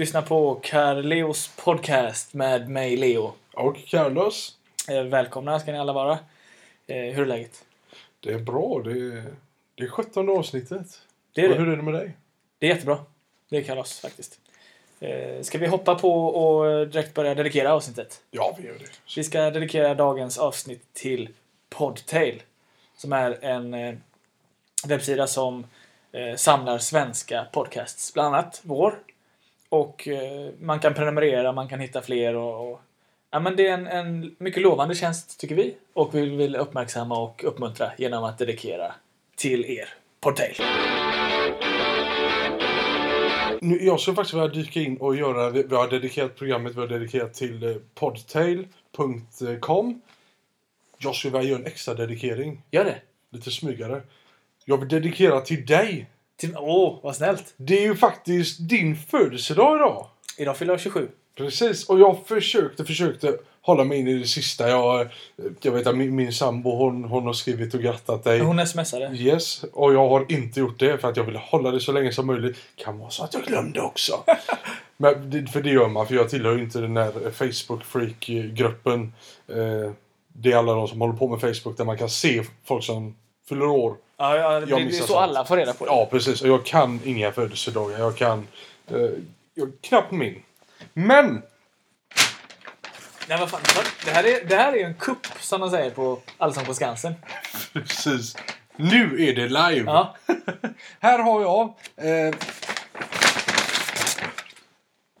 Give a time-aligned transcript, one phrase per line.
[0.00, 3.32] Lyssnar på Carleos podcast med mig, Leo.
[3.54, 4.56] Och Carlos.
[4.88, 6.18] Eh, välkomna ska ni alla vara.
[6.86, 7.64] Eh, hur är läget?
[8.20, 8.82] Det är bra.
[8.84, 9.24] Det är,
[9.74, 11.00] det är 17 avsnittet.
[11.32, 11.60] Det är Och det.
[11.60, 12.16] hur är det med dig?
[12.58, 12.98] Det är jättebra.
[13.48, 14.40] Det är kalas faktiskt.
[15.00, 18.20] Eh, ska vi hoppa på och direkt börja dedikera avsnittet?
[18.30, 19.16] Ja, vi gör det.
[19.16, 21.28] Vi ska dedikera dagens avsnitt till
[21.68, 22.42] Podtail.
[22.96, 24.00] Som är en
[24.86, 25.66] webbsida som
[26.36, 28.14] samlar svenska podcasts.
[28.14, 28.98] Bland annat vår.
[29.70, 32.80] Och eh, man kan prenumerera, man kan hitta fler och, och
[33.32, 35.76] Ja, men det är en, en mycket lovande tjänst tycker vi.
[35.92, 38.94] Och vi vill uppmärksamma och uppmuntra genom att dedikera
[39.36, 39.88] till er
[40.20, 40.54] Podtail.
[43.60, 45.50] Nu, jag skulle faktiskt vilja dyka in och göra...
[45.50, 48.90] Vi, vi har dedikerat programmet vi har dedikerat till eh, podtail.com.
[50.98, 52.62] Jag skulle vilja göra en extra dedikering.
[52.70, 53.00] Gör det!
[53.30, 54.02] Lite smygare.
[54.64, 56.06] Jag vill dedikera till dig.
[56.40, 57.54] Till- Åh, vad snällt!
[57.56, 60.06] Det är ju faktiskt din födelsedag idag.
[60.38, 61.08] Idag fyller jag 27.
[61.36, 64.68] Precis, och jag försökte, försökte hålla mig in i det sista.
[64.68, 65.08] Jag,
[65.60, 68.40] jag vet att min, min sambo hon, hon har skrivit och grattat dig.
[68.40, 69.16] Hon smsade.
[69.16, 72.12] Yes, och jag har inte gjort det för att jag ville hålla det så länge
[72.12, 72.56] som möjligt.
[72.76, 74.24] Kan vara så att jag glömde också.
[74.96, 79.12] Men det, för det gör man, för jag tillhör ju inte den där Facebook-freak-gruppen.
[79.48, 79.92] Eh,
[80.32, 83.16] det är alla de som håller på med Facebook där man kan se folk som
[83.50, 83.96] fyller år.
[84.16, 85.18] Ja, ja det, är så sånt.
[85.18, 85.90] alla får reda på det.
[85.90, 86.42] Ja, precis.
[86.42, 87.98] Och jag kan inga födelsedagar.
[87.98, 88.48] Jag kan
[88.90, 88.96] eh,
[89.54, 90.42] jag, knappt min.
[90.92, 91.42] Men!
[93.28, 93.60] Nej, vad fan.
[94.04, 97.14] Det här är, det här är en kupp som de säger på Allsång på Skansen.
[97.72, 98.36] Precis.
[98.76, 99.84] Nu är det live!
[99.86, 100.16] Ja.
[101.00, 101.62] Här har jag
[101.96, 102.34] eh,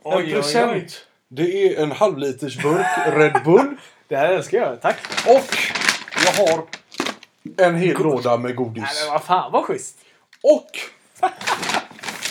[0.02, 0.72] Oj, en oj, present.
[0.72, 0.88] oj.
[1.28, 3.76] Det är en halvliters burk Red Bull.
[4.08, 4.80] Det här älskar jag.
[4.80, 4.96] Tack.
[5.26, 5.56] Och
[6.24, 6.64] jag har
[7.56, 9.04] en hel låda med Nej, godis.
[9.04, 9.98] men vad fan vad schysst.
[10.42, 10.70] Och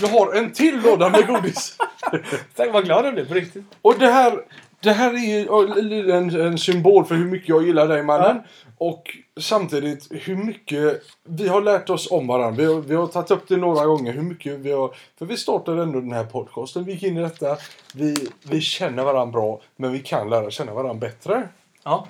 [0.01, 1.77] jag har en till låda med godis.
[2.55, 3.65] Tack, vad glad jag blev på riktigt.
[3.81, 4.45] Och det här,
[4.79, 8.41] det här är ju en, en symbol för hur mycket jag gillar dig mannen.
[8.77, 12.63] Och samtidigt hur mycket vi har lärt oss om varandra.
[12.63, 14.13] Vi har, vi har tagit upp det några gånger.
[14.13, 16.83] Hur mycket vi har, för vi startade ändå den här podcasten.
[16.85, 17.57] Vi gick in i detta.
[17.93, 19.61] Vi, vi känner varandra bra.
[19.75, 21.47] Men vi kan lära känna varandra bättre.
[21.83, 22.07] Ja.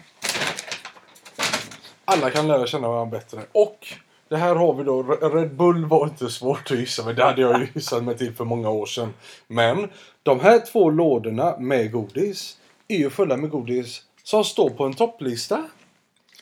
[2.12, 3.42] Alla kan lära känna varandra bättre.
[3.52, 3.88] Och
[4.30, 5.03] det här har vi då.
[5.03, 7.06] Red Bull var inte svårt att gissa.
[7.06, 9.14] Men det hade jag ju gissat mig till för många år sedan.
[9.47, 9.90] Men
[10.24, 14.94] de här två lådorna med godis är ju fulla med godis som står på en
[14.94, 15.66] topplista.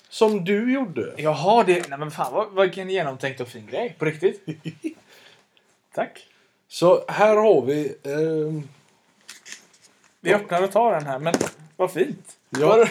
[0.09, 1.13] Som du gjorde.
[1.17, 1.89] Jaha, det...
[1.89, 3.95] Nej men fan vad, vilken genomtänkt och fin grej.
[3.99, 4.45] På riktigt.
[5.95, 6.27] Tack.
[6.67, 7.95] Så här har vi...
[8.03, 8.67] ehm,
[10.19, 11.33] Vi öppnar och tar den här, men
[11.75, 12.37] vad fint.
[12.49, 12.85] Ja.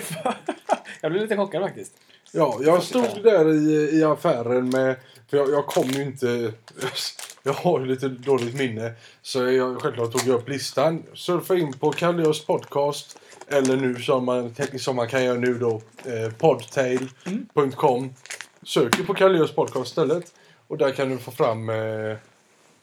[1.01, 1.93] Jag blev lite chockad faktiskt.
[2.33, 4.97] Ja, jag stod där i, i affären med...
[5.31, 6.53] För jag, jag kom ju inte...
[7.43, 8.93] Jag har ju lite dåligt minne.
[9.23, 11.03] Så jag självklart tog jag upp listan.
[11.15, 13.19] Surfa in på Kallios podcast.
[13.49, 15.83] Eller nu som man, som man kan göra nu då.
[16.05, 18.15] Eh, podtail.com.
[18.63, 20.35] Söker på Kallios podcast istället.
[20.67, 21.69] Och där kan du få fram...
[21.69, 22.17] Eh,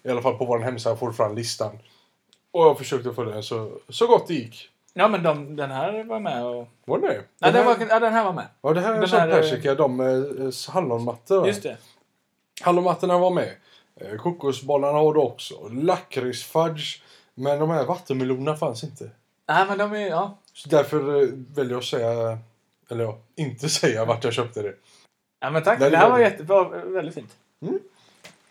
[0.04, 1.80] I alla fall på vår hemsida får du fram listan.
[2.52, 4.70] Och jag försökte få den så, så gott det gick.
[4.94, 6.68] Ja, men de, den här var med och...
[6.86, 8.48] Var det Nej, den här, var, ja, den här var med.
[8.62, 9.76] Ja, det här är här, eh, persika.
[9.76, 11.48] De med eh, hallonmattor.
[11.48, 11.78] Just det.
[12.62, 13.52] Hallonmattorna var med.
[13.96, 15.70] Eh, Kokosbollarna har du också.
[15.70, 17.02] Lakritsfudge.
[17.36, 19.10] Men de här vattenmelonerna fanns inte.
[19.48, 20.08] Nej, men de är...
[20.10, 20.38] Ja.
[20.54, 22.38] Så därför eh, väljer jag att säga...
[22.90, 24.74] Eller ja, inte säga vart jag köpte det.
[25.40, 25.80] Ja, men tack.
[25.80, 26.64] Den Det här är var jättebra.
[26.70, 27.36] Väldigt fint.
[27.62, 27.80] Mm.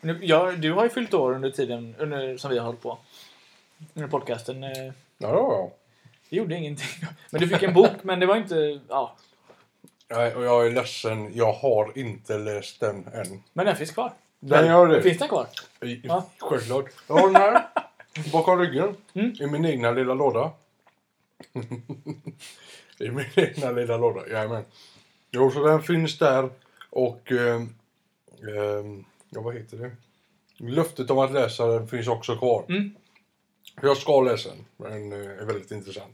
[0.01, 2.97] Nu, ja, du har ju fyllt år under tiden under, som vi har hållit på.
[3.93, 4.63] Under podcasten.
[4.63, 4.69] eh,
[5.17, 5.71] Ja, ja,
[6.33, 7.07] Det gjorde ingenting.
[7.31, 8.79] Men du fick en bok, men det var inte...
[8.89, 9.15] Ja.
[10.09, 11.31] Nej, och jag är ledsen.
[11.37, 13.43] Jag har inte läst den än.
[13.53, 14.13] Men den finns kvar.
[14.39, 15.01] Den gör det.
[15.01, 15.47] Finns den kvar?
[15.81, 16.25] I- Ja.
[16.39, 16.85] Självklart.
[17.07, 17.67] Jag har den här.
[18.31, 18.95] Bakom ryggen.
[19.13, 19.35] Mm.
[19.39, 20.51] I min egna lilla låda.
[22.99, 24.27] I min egna lilla låda.
[24.27, 24.65] Jajamän.
[25.31, 26.49] Jo, så den finns där.
[26.89, 27.31] Och...
[27.31, 27.75] ehm,
[28.57, 29.91] ehm, ja, vad heter det?
[30.57, 32.65] Löftet om att läsa den finns också kvar.
[32.69, 32.95] Mm.
[33.81, 34.65] Jag ska läsa den.
[34.77, 36.13] Den eh, är väldigt intressant.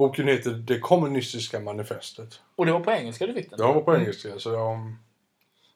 [0.00, 2.40] Boken heter Det kommunistiska manifestet.
[2.56, 3.58] Och det var på engelska du fick den?
[3.58, 4.94] Jag var på engelska, så jag,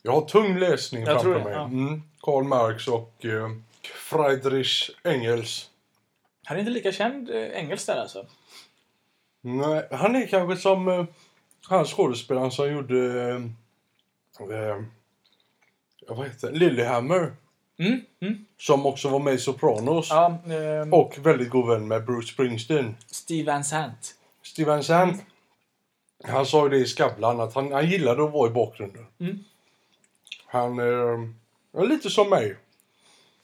[0.03, 1.53] jag har tung läsning Jag framför det, mig.
[1.53, 1.65] ja.
[1.65, 2.03] Mm.
[2.21, 3.51] Karl Marx och eh,
[3.95, 5.71] Friedrich Engels.
[6.45, 8.27] Han är inte lika känd eh, engelsk där alltså?
[9.41, 11.05] Nej, han är kanske som eh,
[11.69, 13.29] han skådespelaren som gjorde...
[13.29, 13.37] Eh,
[14.59, 14.83] eh,
[16.09, 16.59] vad heter det?
[16.59, 17.33] Lillehammer.
[17.79, 18.01] Mm.
[18.21, 18.45] Mm.
[18.59, 20.07] Som också var med i Sopranos.
[20.11, 22.97] Ja, ehm, Och väldigt god vän med Bruce Springsteen.
[23.07, 24.15] Steve Van Sant.
[24.43, 25.19] Steven Sand.
[26.25, 29.07] Han sa ju det i Skavlan att han, han gillade att vara i bakgrunden.
[29.21, 29.45] Mm.
[30.47, 32.57] Han är lite som mig.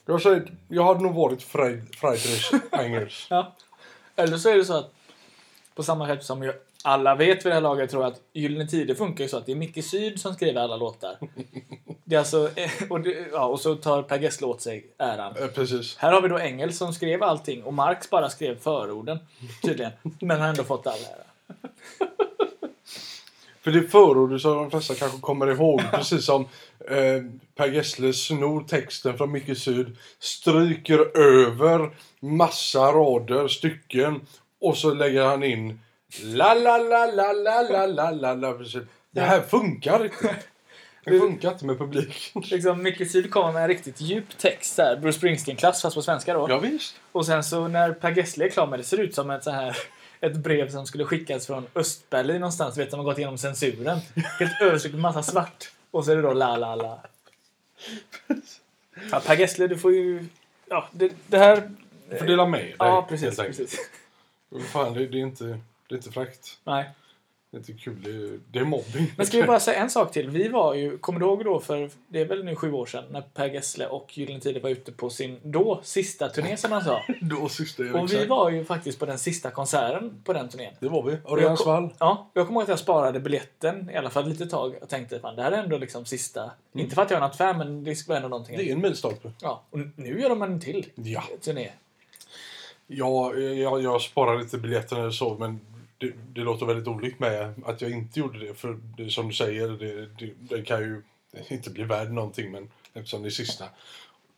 [0.06, 3.26] Jag säger, jag hade nog varit Fried- Friedrich Engels.
[3.30, 3.52] Ja.
[4.16, 4.92] Eller så är det så att
[5.74, 6.52] på samma sätt som ju
[6.84, 9.46] alla vet vid det här laget tror jag att Gyllene Tider funkar ju så att
[9.46, 11.18] det är Micke Syd som skriver alla låtar.
[12.04, 15.36] Det är alltså, eh, och, det, ja, och så tar Per Gessle åt sig äran.
[15.36, 15.96] Eh, Precis.
[15.96, 19.18] Här har vi då Engels som skrev allting och Marx bara skrev förorden
[19.62, 19.92] tydligen.
[20.20, 21.56] Men har ändå fått all ära.
[23.62, 26.42] För det förordet som de flesta kanske kommer ihåg, precis som
[26.88, 27.22] eh,
[27.54, 31.90] Per Gessle snor texten från Micke Syd, stryker över
[32.20, 34.20] massa rader, stycken
[34.60, 35.80] och så lägger han in
[36.22, 38.58] la la la la la la la la la.
[39.10, 40.36] Det här funkar inte.
[41.04, 42.32] Det funkar inte med publik.
[42.50, 44.96] Liksom, Micke Syd kommer med en riktigt djup text där.
[44.96, 46.46] Bruce Springsteen-klass fast på svenska då.
[46.48, 46.94] Ja, visst.
[47.12, 49.44] Och sen så när Per Gessle är klar med det ser det ut som ett
[49.44, 49.76] så här
[50.20, 52.78] ett brev som skulle skickas från Östberlin någonstans.
[52.78, 53.98] Vet, som har gått igenom censuren.
[54.38, 55.70] Helt överstruket med massa svart.
[55.90, 57.02] Och så är det då la la la.
[59.10, 60.26] Ja, per Gessle, du får ju...
[60.68, 61.70] Ja, det, det här...
[62.10, 62.74] Du får dela med dig.
[62.78, 63.36] Ja, precis.
[63.36, 63.78] precis.
[64.72, 65.60] Fan, det, det, är inte,
[65.90, 66.58] det är inte fräckt.
[66.64, 66.90] Nej.
[67.50, 68.02] Det är inte kul.
[68.02, 69.12] Det är, det är mobbing.
[69.16, 70.30] Men ska vi bara säga en sak till?
[70.30, 73.04] Vi var ju, kommer du ihåg då för, det är väl nu sju år sedan,
[73.10, 76.84] när Per Gessle och Gyllene Tider var ute på sin då sista turné som han
[76.84, 77.02] sa.
[77.20, 80.74] Då syster Och vi var ju faktiskt på den sista konserten på den turnén.
[80.80, 81.18] Det var vi.
[81.24, 81.90] Örjansvall.
[81.98, 84.88] Ja, jag kommer ihåg att jag sparade biljetten i alla fall ett litet tag och
[84.88, 86.50] tänkte fan det här är ändå liksom sista.
[86.72, 88.56] Inte för att jag är något fan men det var ändå någonting.
[88.56, 89.32] Det är en milstolpe.
[89.40, 91.22] Ja, och nu gör de en till Ja.
[91.40, 91.70] turné.
[92.86, 95.60] Ja, jag, jag sparade lite biljetter eller så, men
[96.00, 98.54] det, det låter väldigt olikt med att jag inte gjorde det.
[98.54, 101.02] För det, som du säger, det, det, det kan ju
[101.48, 103.64] inte bli värd någonting, men eftersom det är sista.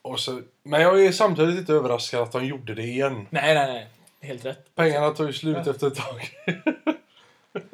[0.02, 3.26] Och så, men jag är samtidigt lite överraskad att de gjorde det igen.
[3.30, 3.88] Nej, nej, nej.
[4.20, 4.74] Helt rätt.
[4.74, 5.70] Pengarna tar ju slut Ja.
[5.70, 6.28] efter ett tag.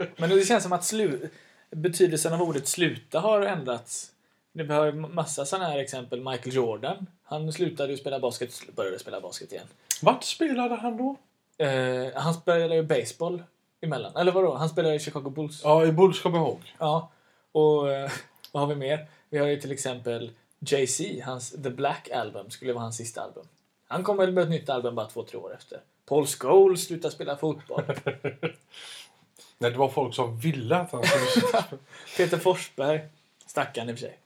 [0.17, 1.29] Men det känns som att slu
[1.71, 4.11] betydelsen av ordet sluta har ändrats.
[4.53, 6.21] Vi har ju massa sådana här exempel.
[6.21, 7.07] Michael Jordan.
[7.25, 9.67] Han slutade ju spela basket, började spela basket igen.
[10.03, 11.17] Vart spelade han då?
[11.65, 13.43] Eh, han spelade ju baseball
[13.81, 14.17] emellan.
[14.17, 14.55] Eller vadå?
[14.55, 15.61] Han spelade i Chicago Bulls.
[15.65, 16.75] Ja, i Bulls kommer jag ihåg.
[16.79, 17.11] Ja,
[17.53, 18.11] och eh,
[18.53, 19.07] vad har vi mer?
[19.31, 23.45] Vi har ju till exempel Jay-Z, hans The Black Album skulle vara hans sista album.
[23.89, 25.81] Han kommer väl med ett nytt album bara två, tre år efter.
[26.07, 27.83] Paul Scholes slutar spela fotboll.
[29.59, 31.65] Nej, det var folk som ville att han skulle...
[32.17, 33.09] Peter Forsberg,
[33.47, 34.19] stackarn i och för sig.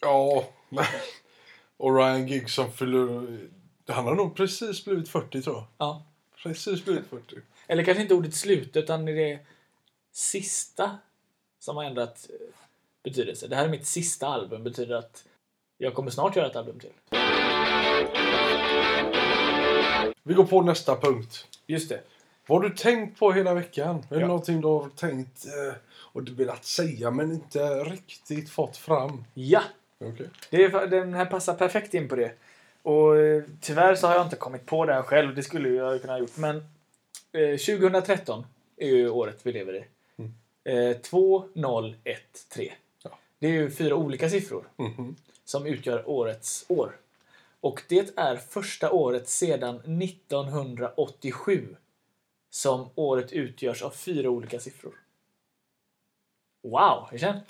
[0.00, 0.84] ja, men...
[1.76, 3.38] Och Ryan Giggs som fyller...
[3.86, 5.64] Han har nog precis blivit 40 tror jag.
[5.78, 6.02] Ja.
[6.42, 7.36] Precis blivit 40.
[7.72, 9.38] Eller kanske inte ordet slut, utan det är det
[10.12, 10.98] sista
[11.58, 12.54] som har ändrat eh,
[13.04, 13.46] betydelse.
[13.48, 15.24] Det här är mitt sista album, betyder att
[15.78, 16.90] jag kommer snart göra ett album till.
[20.22, 21.46] Vi går på nästa punkt.
[21.66, 22.00] Just det.
[22.46, 23.96] Vad har du tänkt på hela veckan?
[24.10, 24.26] Är det Ja.
[24.26, 29.24] någonting du har tänkt eh, och du velat säga men inte riktigt fått fram?
[29.34, 29.62] Ja!
[30.00, 30.28] Okej.
[30.50, 32.32] Det är, den här passar perfekt in på det.
[32.82, 35.34] Och eh, tyvärr så har jag inte kommit på det här själv.
[35.34, 36.36] Det skulle jag kunna ha gjort.
[36.36, 36.64] Men
[37.32, 38.46] 2013
[38.76, 39.84] är ju året vi lever i.
[40.64, 42.66] Eh, 2013.
[43.02, 43.18] Ja.
[43.38, 45.16] Det är ju fyra olika siffror Mhm.
[45.44, 46.96] som utgör årets år.
[47.60, 51.76] Och det är första året sedan 1987
[52.50, 54.94] som året utgörs av fyra olika siffror.
[56.62, 57.08] Wow!
[57.10, 57.40] Jag känner.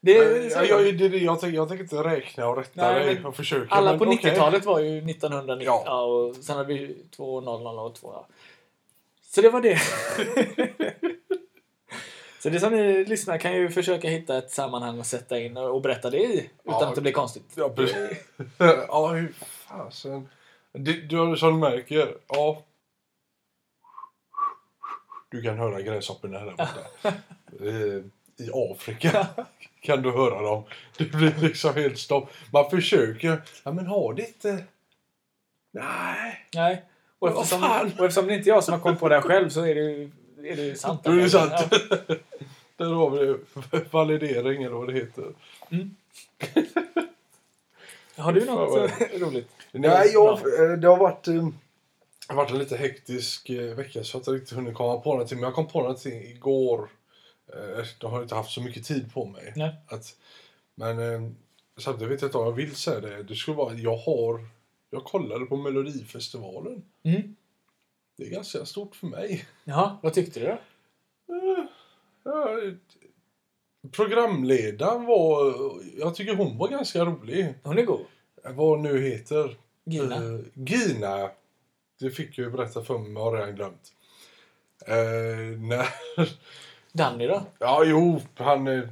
[0.00, 3.14] Det är, Ja, jag, det, jag, tänker, jag tänker inte räkna och rätta Nej, dig
[3.14, 3.74] men och försöka.
[3.74, 4.30] alla men på okej.
[4.32, 6.02] 90-talet var ju 1990 Ja.
[6.02, 8.12] och sen hade vi 2000 och 2.
[8.12, 8.26] Ja.
[9.22, 9.78] Så det var det.
[12.40, 15.80] Så det som ni lyssnar kan ju försöka hitta ett sammanhang och sätta in och
[15.82, 16.88] berätta det i utan Ja.
[16.88, 17.52] att det blir konstigt.
[17.54, 17.96] Ja, precis.
[18.88, 19.32] ja, hur
[19.68, 20.28] fasen.
[20.72, 22.62] Du, du, som märker, ja.
[25.30, 27.12] Du kan höra gräshopporna där borta.
[28.38, 29.26] I Afrika
[29.80, 30.64] kan du höra dem.
[30.98, 32.30] Det blir liksom helt stopp.
[32.52, 34.64] Man försöker, ja men ha det inte...
[35.70, 36.46] Nej.
[36.54, 36.84] Nej.
[37.18, 37.62] Och eftersom,
[37.98, 39.74] och eftersom det inte är jag som har kommit på det här själv så är
[39.74, 40.10] det ju,
[40.42, 41.00] är det ju sant.
[41.04, 41.52] Då är det sant.
[41.70, 41.98] Ja.
[42.76, 43.38] Där har vi det.
[43.90, 45.24] Validering eller vad det heter.
[48.16, 49.50] Har du något eh, roligt?
[49.72, 51.52] Nej, jag, eh, det har varit, eh, det
[52.28, 55.38] har varit en lite hektisk vecka så jag har inte riktigt hunnit komma på någonting.
[55.38, 56.88] Men jag kom på någonting igår.
[57.54, 59.52] Eh, Jag har inte haft så mycket tid på mig.
[59.56, 59.74] Nej.
[59.86, 60.16] Att,
[60.74, 61.30] men eh,
[61.78, 63.22] samtidigt vet jag inte om jag vill säga det.
[63.22, 64.46] Det skulle vara jag har...
[64.90, 66.82] Jag kollade på Melodifestivalen.
[67.02, 67.36] Mm.
[68.16, 69.44] Det är ganska stort för mig.
[69.64, 70.52] Jaha, vad tyckte du då?
[71.34, 71.64] Eh,
[72.24, 72.58] ja,
[73.90, 75.54] programledaren var...
[75.98, 77.54] Jag tycker hon var ganska rolig.
[77.62, 78.06] Hon är god.
[78.44, 79.56] Vad nu heter.
[79.84, 80.16] Gina.
[80.16, 81.30] Eh, Gina.
[82.00, 83.92] Det fick jag ju berätta för mig, har redan glömt.
[84.88, 85.88] Uh, när,
[86.92, 87.42] Danny då?
[87.58, 88.82] ja, jo, han, eh,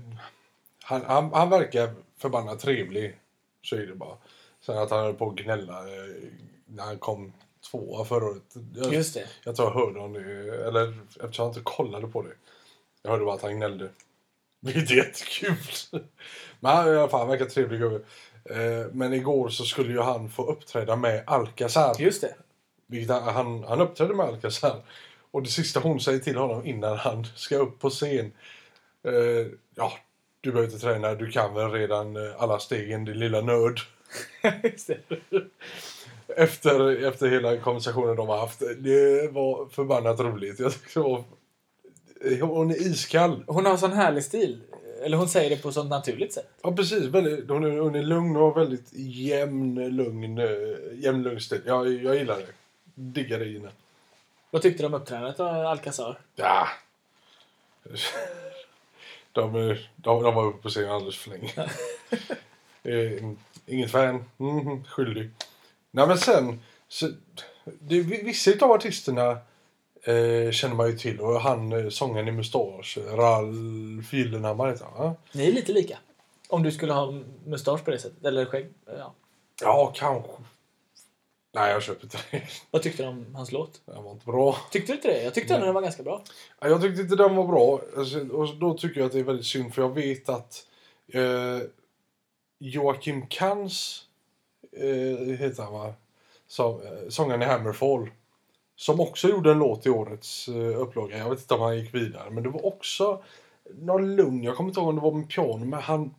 [0.82, 3.18] Han, han, han verkar förbannat trevlig.
[3.62, 4.16] Så är det bara.
[4.60, 6.28] Sen att han höll på att gnälla eh,
[6.66, 7.32] när han kom
[7.70, 8.54] tvåa förra året.
[8.74, 9.26] Jag, Just det.
[9.44, 10.20] jag tror jag hörde om det.
[10.66, 12.32] Eller eftersom jag inte kollade på det.
[13.02, 13.88] Jag hörde bara att han gnällde.
[14.60, 15.56] Vilket är jättekul.
[16.60, 18.00] Men han, i alla fall, han verkar trevlig gubbe.
[18.44, 21.94] Eh, Men igår så skulle ju han få uppträda med Alcazar.
[21.98, 22.34] Just det.
[22.86, 24.82] Vilket han, han, han uppträdde med Alcazar.
[25.36, 28.32] Och det sista hon säger till honom innan han ska upp på scen.
[29.02, 29.92] Eh, ja,
[30.40, 31.14] du behöver inte träna.
[31.14, 33.80] Du kan väl redan eh, alla stegen, din lilla nörd.
[36.36, 38.62] Efter, efter hela konversationen de har haft.
[38.78, 40.58] Det var förbannat roligt.
[40.58, 41.24] Jag tyckte var...
[42.40, 43.44] Hon är iskall.
[43.46, 44.60] Hon har sån härlig stil.
[45.02, 46.50] Eller hon säger det på sånt naturligt sätt.
[46.62, 47.04] Ja, precis.
[47.04, 50.48] Väldigt, hon, är, hon är lugn och väldigt jämn, lugn, eh,
[50.94, 51.60] jämn, lugn stil.
[51.66, 52.46] Jag, jag gillar det.
[52.94, 53.70] Diggar det inne.
[54.56, 56.20] Vad tyckte du om uppträdandet av Alcazar?
[56.34, 56.68] Ja.
[59.32, 61.52] De, de, de var uppe på scenen alldeles för länge.
[62.82, 63.24] Eh,
[63.66, 64.24] Inget fan.
[64.38, 65.30] Mm, skyldig.
[65.90, 66.62] Nej men sen.
[66.88, 67.08] Så,
[67.64, 69.30] det, vissa av artisterna
[70.02, 71.20] eh, känner man ju till.
[71.20, 75.14] Och han eh, sångaren i Mustasch, Ralf Gyllenhammar heter han va?
[75.32, 75.98] Ni är lite lika.
[76.48, 77.12] Om du skulle ha
[77.46, 78.24] mustasch på det sättet.
[78.24, 78.72] Eller skägg.
[78.86, 79.14] Ja.
[79.60, 80.32] Ja, kanske.
[81.56, 82.42] Nej, jag köper inte det.
[82.70, 83.80] Vad tyckte du om hans låt?
[83.84, 84.56] Den var inte bra.
[84.70, 85.22] Tyckte du inte det?
[85.22, 86.22] Jag tyckte ändå den var ganska bra.
[86.60, 87.80] Ja, Jag tyckte inte den var bra.
[87.96, 90.66] Alltså, Och då tycker jag att det är väldigt synd för jag vet att
[91.12, 91.58] eh,
[92.58, 94.02] Joakim Kans
[94.72, 95.94] eh, heter han va?
[96.46, 98.10] Så, eh, sångaren i Hammerfall.
[98.76, 101.18] Som också gjorde en låt i årets eh, upplaga.
[101.18, 102.30] Jag vet inte om han gick vidare.
[102.30, 103.22] Men det var också
[103.74, 104.42] någon lugn.
[104.42, 105.64] Jag kommer inte ihåg om det var med piano.
[105.64, 106.14] Men han,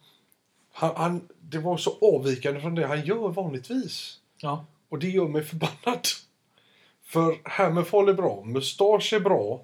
[0.74, 4.20] han, han, det var så avvikande från det han gör vanligtvis.
[4.38, 4.66] Ja.
[4.90, 6.08] Och det gör mig förbannad.
[7.04, 9.62] För Hammerfall är bra, Mustasch är bra.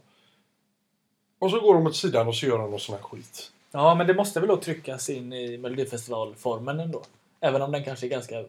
[1.39, 3.51] Och så går de åt sidan och så gör de någon sån här skit.
[3.71, 7.03] Ja, men det måste väl då tryckas in i Melodifestivalformen ändå.
[7.39, 8.43] Även om den kanske är ganska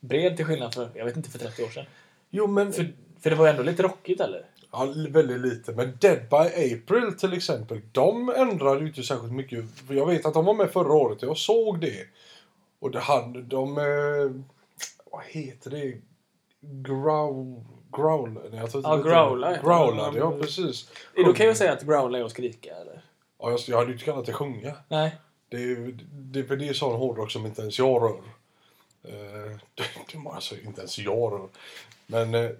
[0.00, 1.86] bred till skillnad för, jag vet inte, för 30 år sedan.
[2.30, 4.46] Jo men, För, för det var ju ändå lite rockigt eller?
[4.74, 5.72] ja, väldigt lite.
[5.72, 9.64] Men Dead by April till exempel, de ändrade ju inte särskilt mycket.
[9.88, 12.06] Jag vet att de var med förra året och jag såg det.
[12.78, 14.42] Och det hade, de, eh,
[15.14, 16.00] vad heter det?
[16.60, 19.60] Growl, growl, nej, jag tror inte Ja, det growla det.
[19.64, 20.90] Growlade, ja precis.
[21.14, 23.02] Är det okej att säga att growla är att skrika eller?
[23.38, 24.76] Ja, jag, jag hade ju inte kallat det sjunga.
[24.88, 25.16] Nej.
[25.48, 28.22] Det är, det, för det är sån hårdrock som inte ens jag rör.
[29.04, 29.12] Eh,
[29.74, 31.48] det, det alltså inte ens jag rör.
[32.06, 32.34] Men...
[32.34, 32.50] Eh,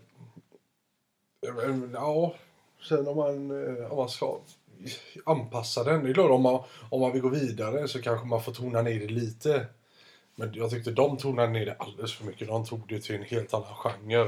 [1.92, 2.34] ja,
[2.88, 4.38] sen om man, eh, om man ska
[5.24, 6.04] anpassa den.
[6.04, 8.82] Det är klart om man, om man vill gå vidare så kanske man får tona
[8.82, 9.66] ner det lite.
[10.34, 12.48] Men jag tyckte de tonade ner det alldeles för mycket.
[12.48, 14.20] De tog det till en helt annan genre.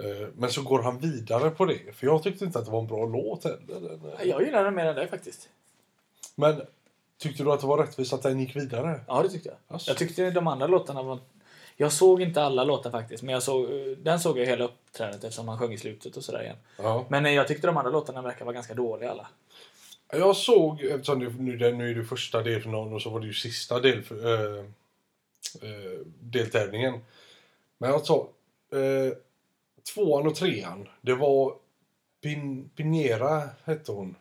[0.00, 1.96] Eh, Men så går han vidare på det.
[1.96, 3.98] För jag tyckte inte att det var en bra låt heller.
[4.20, 5.48] Eh, Jag gillar den mer än dig faktiskt.
[6.34, 6.62] Men
[7.18, 9.00] tyckte du att det var rättvist att den gick vidare?
[9.06, 9.58] Ja, det tyckte jag.
[9.68, 9.90] Alltså.
[9.90, 11.18] Jag tyckte de andra låtarna var...
[11.78, 13.68] Jag såg inte alla låtar faktiskt, men jag såg,
[13.98, 16.56] den såg jag hela uppträdandet eftersom han sjöng i slutet och sådär igen.
[16.78, 17.06] Ja.
[17.08, 19.26] Men eh, jag tyckte de andra låtarna verkar vara ganska dåliga alla.
[20.12, 23.26] Jag såg, eftersom det, nu, det, nu är det första delfinalen och så var det
[23.26, 24.64] ju sista del, äh,
[25.62, 27.00] äh, deltävlingen.
[27.78, 28.28] Men jag sa,
[28.72, 29.12] äh,
[29.94, 31.54] tvåan och trean, det var
[32.22, 34.16] Pin, Pinera hette hon.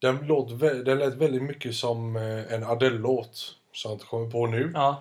[0.00, 4.46] Den, låt, den lät väldigt mycket som eh, en Adele-låt som jag inte kommer på
[4.46, 4.70] nu.
[4.74, 5.00] Ja,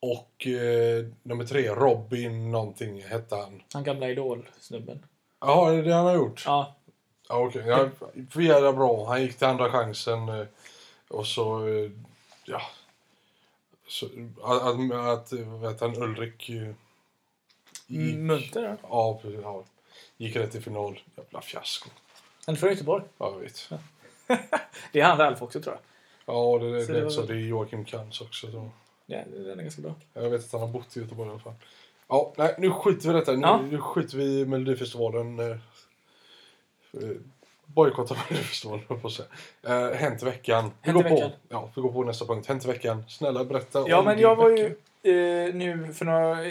[0.00, 3.62] Och eh, nummer tre, Robin någonting hette han.
[3.72, 5.04] han gamla Idol-snubben.
[5.40, 6.42] Jaha, det är det han har gjort?
[6.46, 6.76] Ja,
[7.28, 7.62] Ja, okej.
[7.66, 7.88] Ja,
[8.30, 9.06] för jävla bra.
[9.08, 10.46] Han gick till andra chansen eh,
[11.08, 11.68] och så...
[11.68, 11.90] eh,
[12.44, 12.60] Ja.
[14.42, 16.48] Att, att, heter han, Ulrik...
[16.50, 16.72] eh,
[17.86, 18.76] gick- Munter ja.
[18.90, 19.64] Ja, precis, ja.
[20.16, 21.00] Gick rätt till final.
[21.16, 21.90] Jävla fiasko.
[22.46, 23.04] Han är från Göteborg.
[23.18, 23.70] Ja, jag vet.
[24.92, 25.82] Det är han Ralf också tror jag.
[26.34, 28.50] Ja, det, Så det, det var- så det är Joakim Kans också.
[28.50, 28.70] Så.
[29.06, 29.94] Ja, den är ganska bra.
[30.14, 31.54] Jag vet att han har bott i Göteborg i alla fall.
[32.08, 33.32] Ja, nej, nu skiter vi i detta.
[33.32, 33.60] Nu, Ja.
[33.70, 35.38] nu skiter vi i Melodifestivalen.
[35.40, 35.56] Eh,
[37.70, 39.28] eh, Bojkottar Melodifestivalen, höll jag på säga.
[39.62, 40.72] Eh, hänt veckan.
[40.82, 41.30] Vi går, på, veckan.
[41.48, 42.46] ja, vi går på nästa punkt.
[42.46, 43.04] Hänt veckan.
[43.08, 44.74] Snälla berätta Ja, om men din jag var vecka.
[45.02, 46.46] ju eh, nu för några...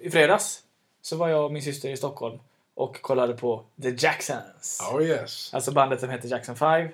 [0.00, 0.62] I fredags
[1.02, 2.38] så var jag och min syster i Stockholm
[2.74, 4.80] och kollade på The Jacksons.
[4.92, 5.54] Oh yes.
[5.54, 6.88] Alltså bandet som heter Jackson 5.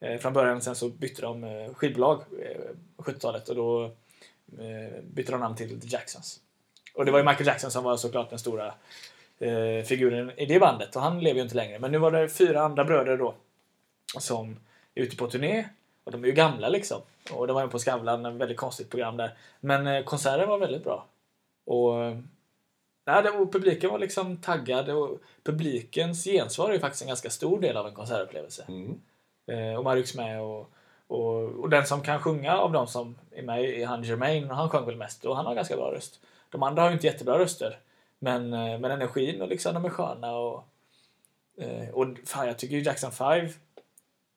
[0.00, 2.60] Eh, från början sen så bytte de eh, skivbolag eh,
[2.96, 3.84] på 70-talet och då
[4.58, 6.40] eh, bytte de namn till The Jacksons.
[6.94, 8.74] Och det var ju Michael Jackson som var såklart den stora
[9.38, 11.78] eh, figuren i det bandet och han lever ju inte längre.
[11.78, 13.34] Men nu var det fyra andra bröder då
[14.18, 14.56] som
[14.94, 15.68] är ute på turné
[16.04, 17.00] och de är ju gamla liksom.
[17.32, 19.34] Och de var ju på Skavlan, ett väldigt konstigt program där.
[19.60, 21.06] Men eh, konserten var väldigt bra.
[21.66, 22.18] Och, eh,
[23.06, 27.30] nej, det, och publiken var liksom taggad och publikens gensvar är ju faktiskt en ganska
[27.30, 28.64] stor del av en konsertupplevelse.
[28.68, 29.00] Mm.
[29.46, 30.70] Eh, och man rycks med och,
[31.06, 34.56] Och, och den som kan sjunga av de som är med är han Jermaine och
[34.56, 36.20] han sjöng väl mest och han har ganska bra röst.
[36.50, 37.78] De andra har ju inte jättebra röster.
[38.24, 40.64] Men, eh, men energin och liksom de är sköna och
[41.58, 43.48] eh, och fan jag tycker ju Jackson 5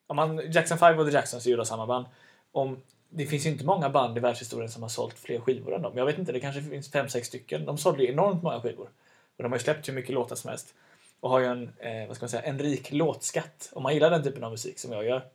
[0.07, 2.05] om man, Jackson 5 och The Jacksons är gjorda av samma band.
[2.51, 5.81] Om, det finns ju inte många band i världshistorien som har sålt fler skivor än
[5.81, 5.97] dem.
[5.97, 7.65] Jag vet inte, det kanske finns fem sex stycken.
[7.65, 8.89] De sålde ju enormt många skivor.
[9.37, 10.73] Och de har ju släppt hur mycket låtar som helst.
[11.19, 13.69] Och har ju en, eh, vad ska man säga, en rik låtskatt.
[13.73, 15.25] Om man gillar den typen av musik som jag gör.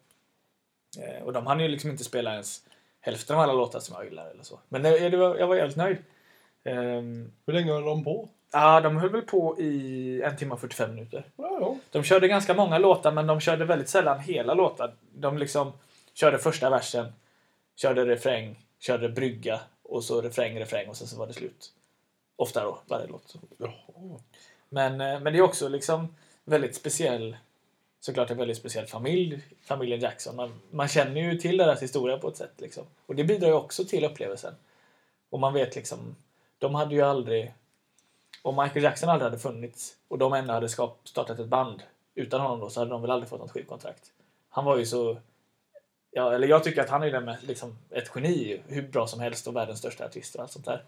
[0.99, 2.63] Eh, och de hann ju liksom inte spela ens
[3.01, 4.61] hälften av alla låtar som jag gillar eller så.
[4.69, 5.99] Men det, var, jag var jävligt nöjd.
[6.65, 8.29] Um, Hur länge höll de på?
[8.53, 11.25] Ja, de höll väl på i en timme och 45 minuter.
[11.37, 11.77] Ja.
[11.91, 14.95] De körde ganska många låtar, men de körde väldigt sällan hela låtar.
[15.13, 15.73] De liksom
[16.15, 17.13] körde första versen,
[17.77, 21.73] körde refräng, körde brygga och så refräng, refräng och sen så var det slut.
[22.37, 23.35] Ofta då, varje låt.
[23.59, 23.73] Jaha.
[24.69, 27.37] Men, eh, men det är också liksom väldigt speciell,
[28.01, 30.37] såklart en väldigt speciell familj, familjen Jackson.
[30.37, 32.85] Man, man känner ju till deras historia på ett sätt liksom.
[33.07, 34.55] Och det bidrar ju också till upplevelsen.
[35.31, 36.17] Och man vet liksom,
[36.59, 37.53] de hade ju aldrig,
[38.43, 41.83] om Michael Jackson aldrig hade funnits och de ändå hade skap, startat ett band
[42.15, 44.13] utan honom då så hade de väl aldrig fått något skivkontrakt.
[44.49, 45.17] Han var ju så,
[46.11, 49.21] ja, eller jag tycker att han är den med, liksom, ett geni, hur bra som
[49.21, 50.85] helst och världens största artist och allt sånt där.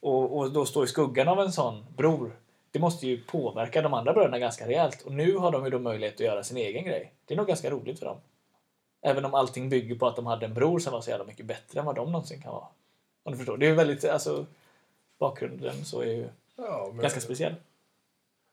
[0.00, 2.36] Och, och då stå i skuggan av en sån bror,
[2.70, 5.02] det måste ju påverka de andra bröderna ganska rejält.
[5.02, 7.12] Och nu har de ju då möjlighet att göra sin egen grej.
[7.24, 8.16] Det är nog ganska roligt för dem.
[9.02, 11.46] Även om allting bygger på att de hade en bror som var så jävla mycket
[11.46, 12.66] bättre än vad de någonsin kan vara.
[13.22, 13.56] Om du förstår.
[13.56, 14.46] Det är ju väldigt, alltså,
[15.18, 17.54] bakgrunden så är ju Ja, men ganska speciell.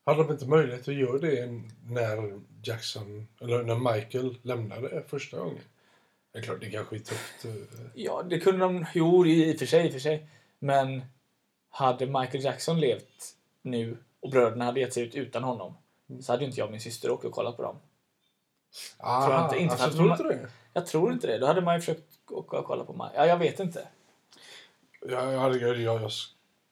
[0.06, 5.64] hade de inte möjlighet att göra det när Jackson, eller när Michael lämnade första gången?
[6.32, 7.46] Det är klart, det kanske är tufft.
[7.46, 7.52] eh,
[7.94, 10.28] Ja, det kunde de, jo i och för sig, i och för sig.
[10.60, 11.02] Men
[11.70, 15.74] hade Michael Jackson levt nu och bröderna hade gett sig ut utan honom
[16.22, 17.76] så hade ju inte jag och min syster åkt och kollat på dem.
[19.00, 20.50] Aha, Tror jag inte- inte för alltså, tror man- inte det?
[20.74, 21.38] Jag tror inte det.
[21.38, 23.10] Då hade man ju försökt åka och kolla på mig.
[23.16, 23.88] Ja, jag vet inte.
[25.10, 26.12] Ja, jag, jag, jag, jag,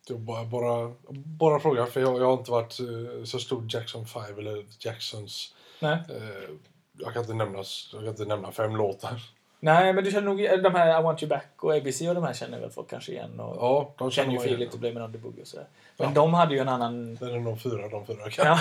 [0.09, 4.05] jag bara, bara, bara fråga, för jag, jag har inte varit eh, så stor Jackson
[4.05, 5.53] 5 eller Jacksons.
[5.79, 5.93] Nej.
[6.09, 6.49] Eh,
[6.97, 7.57] jag, kan inte nämna,
[7.93, 9.21] jag kan inte nämna fem låtar.
[9.61, 12.23] Nej, men du känner nog de här I want you back och ABC och de
[12.23, 13.39] här känner väl folk kanske igen.
[13.39, 14.69] Och Ja, de känner man feel igen.
[14.73, 15.67] och Blame on the boogie och sådär.
[15.97, 16.13] Men Ja.
[16.13, 17.15] de hade ju en annan...
[17.15, 18.45] Det är de fyra, de fyra kan.
[18.47, 18.59] Ja,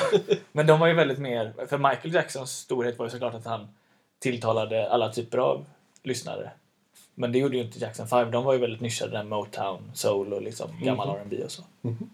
[0.52, 1.52] men de var ju väldigt mer...
[1.66, 3.68] För Michael Jacksons storhet var ju såklart att han
[4.18, 5.64] tilltalade alla typer av
[6.02, 6.50] lyssnare.
[7.18, 8.30] Men det gjorde ju inte Jackson 5.
[8.30, 11.16] De var ju väldigt nischade där Motown, soul och liksom gammal Mhm.
[11.16, 11.62] R&B och så.
[11.80, 12.10] Mhm.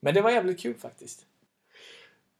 [0.00, 1.24] Men det var jävligt kul faktiskt.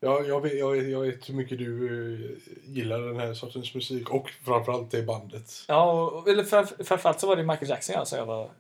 [0.01, 2.39] Ja, jag, vet, jag, vet, jag vet hur mycket du eh,
[2.75, 5.53] gillar den här sortens musik och framförallt det bandet.
[5.69, 8.51] Ja, eller för, framförallt så var det Michael Jackson som jag var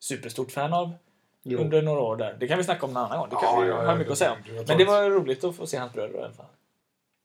[0.00, 0.92] superstort fan av
[1.42, 1.58] Jo.
[1.58, 2.36] under några år där.
[2.40, 3.28] Det kan vi snacka om en annan gång.
[3.30, 4.38] Det kan Ja, vi ja, ha ja, mycket det- att säga om.
[4.66, 6.46] Men det att- var roligt att få se hans bröder i alla fall.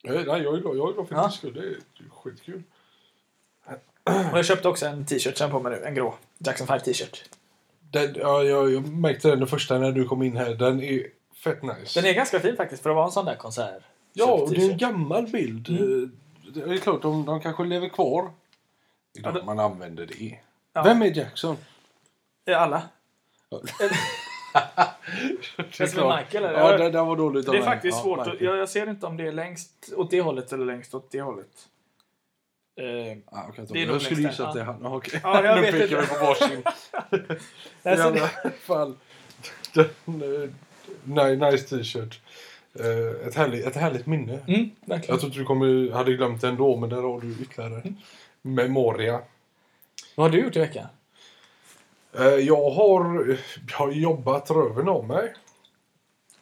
[0.07, 1.21] Eh, Nej, jag är glad, jag är glad för Ja.
[1.21, 1.53] din skull.
[1.53, 2.63] Det är skitkul.
[4.32, 5.86] Och jag köpte också en t-shirt sen på mig nu.
[5.86, 7.24] En grå Jackson 5 t-shirt.
[7.91, 10.56] Den, ja, jag, jag märkte den, den första när du kom in här.
[10.56, 11.08] Den är
[11.43, 12.02] fett nice.
[12.02, 13.84] Den är ganska fin faktiskt för att vara en sån där konsert.
[14.13, 15.70] Ja, och det är en gammal bild.
[15.70, 16.12] Mm.
[16.54, 18.32] Det är klart, de, de kanske lever kvar.
[19.13, 20.39] Det är Ja, det- man använder det.
[20.74, 20.84] Ja.
[20.84, 21.58] Vem är Jackson?
[22.56, 22.82] Alla?
[23.50, 23.62] Ja.
[25.58, 26.60] Det är Michael, eller?
[26.60, 27.63] Ja, det där var dåligt Det är mig.
[27.63, 28.17] faktiskt Ja, svårt.
[28.20, 28.38] Michael.
[28.43, 31.22] jag, jag ser inte om det är längst åt det hållet eller längst åt det
[31.22, 31.67] hållet.
[32.77, 34.85] Eh, Ah, okej, Det är jag skulle gissa att det är han.
[34.85, 35.19] Okej.
[35.23, 36.63] Ja, jag nu vet pekar vi på varsin.
[37.83, 38.27] I alla
[38.59, 38.95] fall.
[39.75, 42.19] Eh, nice t-shirt.
[42.79, 44.39] Eh, ett, härligt, ett härligt minne.
[44.47, 44.69] mm,
[45.07, 47.73] Jag trodde du kommer, hade glömt det ändå, men där har du ytterligare.
[47.81, 47.95] Mm.
[48.41, 49.21] Memoria.
[50.15, 50.85] Vad har du gjort i veckan?
[52.17, 53.37] Eh, Jag har,
[53.69, 55.33] jag har jobbat röven av mig.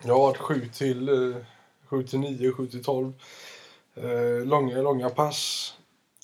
[0.03, 1.35] Jag har varit 7 till, eh,
[1.85, 3.13] 7 till 9, 7 till 12.
[3.95, 5.73] Eh, långa, långa pass.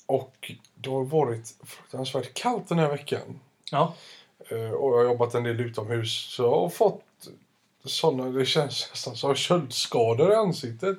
[0.06, 3.40] Och det har varit fruktansvärt kallt den här veckan.
[3.70, 3.94] Ja.
[4.48, 6.34] Eh, och jag har jobbat en del utomhus.
[6.34, 7.04] Så jag har fått
[7.84, 10.98] sådana, det känns nästan som köldskador i ansiktet.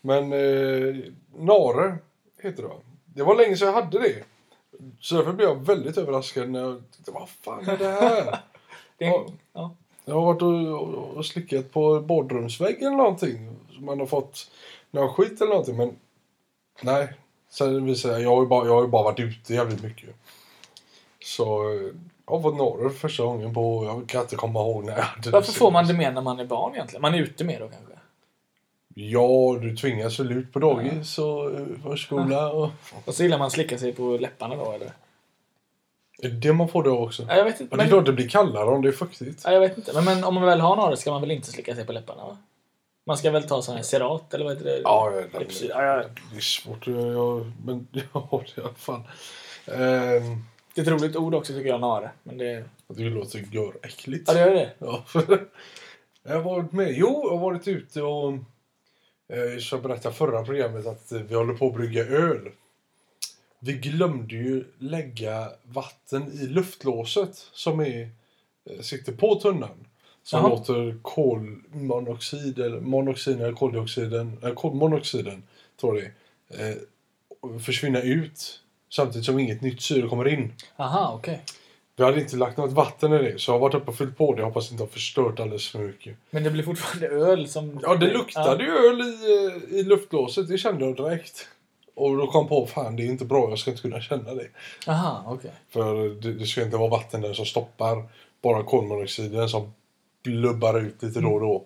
[0.00, 0.96] Men eh,
[1.36, 1.98] Nare
[2.42, 2.74] heter det va?
[3.04, 4.24] Det var länge sedan jag hade det.
[5.00, 8.24] Så därför blev jag väldigt överraskad när jag tänkte, vad fan är det här?
[8.98, 9.26] Det Ja.
[9.52, 9.74] ja.
[10.04, 13.56] Jag har varit och, och, och slickat på badrumsväggen eller någonting.
[13.78, 14.50] Man har fått
[14.90, 15.76] någon skit eller någonting.
[15.76, 15.96] Men
[16.82, 17.08] nej.
[17.58, 20.10] Sen vill säga, jag har ju bara, jag har ju bara varit ute jävligt mycket.
[21.24, 21.92] Så eh,
[22.26, 25.30] jag har fått norr första gången på, jag kan inte komma ihåg när jag hade
[25.30, 27.02] Varför får man det mer när man är barn egentligen?
[27.02, 27.92] Man är ute mer då kanske?
[28.94, 32.52] Ja, du tvingas väl ut på dagis och eh, förskola.
[32.52, 32.70] Och...
[33.04, 34.92] Och så gillar man slicka sig på läpparna då eller?
[36.22, 37.22] Är det man får då också?
[37.28, 37.76] Ja, jag vet inte.
[37.76, 39.42] Men det är klart det blir kallare om det är fuktigt.
[39.44, 39.92] ja, jag vet inte.
[39.94, 42.24] Men, men om man väl har några ska man väl inte slicka sig på läpparna
[42.24, 42.36] va?
[43.06, 44.80] Man ska väl ta sån här Cerat eller vad heter det?
[44.84, 45.40] Ja, ja.
[45.68, 46.04] Ja, ja.
[46.30, 46.86] Det är svårt.
[46.86, 49.02] Jag, jag, men ja, det är fan.
[49.66, 52.10] Ehm, Det är ett roligt ord också tycker jag, nare.
[52.22, 52.64] Men det...
[52.88, 54.24] det låter göräckligt.
[54.26, 54.72] Ja, det gör det.
[54.78, 55.04] Ja.
[56.22, 56.92] jag har varit med.
[56.92, 58.32] Jo, jag har varit ute och...
[59.28, 62.50] Eh, jag berättade förra programmet att eh, vi håller på att brygga öl.
[63.58, 68.10] Vi glömde ju lägga vatten i luftlåset som är,
[68.70, 69.85] eh, sitter på tunnan.
[70.26, 70.48] Som Jaha.
[70.48, 75.42] låter kolmonoxid eller monoxid eller koldioxiden, äh, kolmonoxiden
[75.80, 76.10] tror jag
[76.48, 78.60] det är, eh, försvinna ut
[78.90, 80.52] samtidigt som inget nytt syre kommer in.
[80.76, 81.42] Aha, okej.
[81.96, 84.18] Vi hade inte lagt något vatten i det så jag har varit uppe och fyllt
[84.18, 84.40] på det.
[84.40, 86.16] Jag hoppas inte har förstört alldeles för mycket.
[86.30, 87.80] Men det blir fortfarande öl som...
[87.82, 90.48] Ja, det luktade ju öl i, eh, i luftlåset.
[90.48, 91.48] Det kände jag direkt.
[91.94, 94.48] Och då kom på, fan det är inte bra, jag ska inte kunna känna det.
[94.86, 95.52] Aha, okej.
[95.68, 98.04] För det, det ska inte vara vatten där som stoppar
[98.42, 99.72] bara kolmonoxiden som
[100.26, 101.64] blubbar ut lite då och då.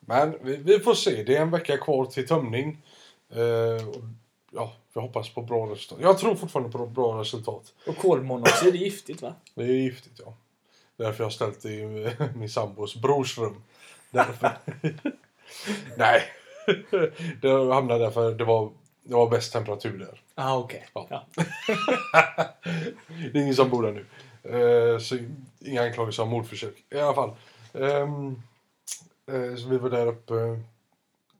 [0.00, 2.78] Men vi, vi får se, det är en vecka kvar till tömning.
[3.30, 3.96] Eh, och,
[4.50, 5.98] ja, vi hoppas på bra resultat.
[6.02, 7.72] Jag tror fortfarande på bra resultat.
[7.86, 9.34] Och kolmonoxid är giftigt va?
[9.54, 10.34] Det är giftigt ja.
[10.96, 13.62] Därför jag har ställt det i min sambos brors rum.
[14.10, 14.50] Därför.
[15.96, 16.22] Nej.
[17.40, 18.70] Det hamnade därför det var,
[19.02, 20.20] det var bäst temperatur där.
[20.34, 20.86] Ah, okej.
[20.94, 21.06] Ja.
[21.10, 21.26] Ja.
[23.32, 24.06] Det är ingen som bor där nu.
[24.42, 25.18] Eh, så
[25.60, 26.84] inga anklagelser om mordförsök.
[26.90, 27.30] I alla fall.
[27.74, 28.42] Ehm,
[29.26, 30.60] eh, så vi var där uppe.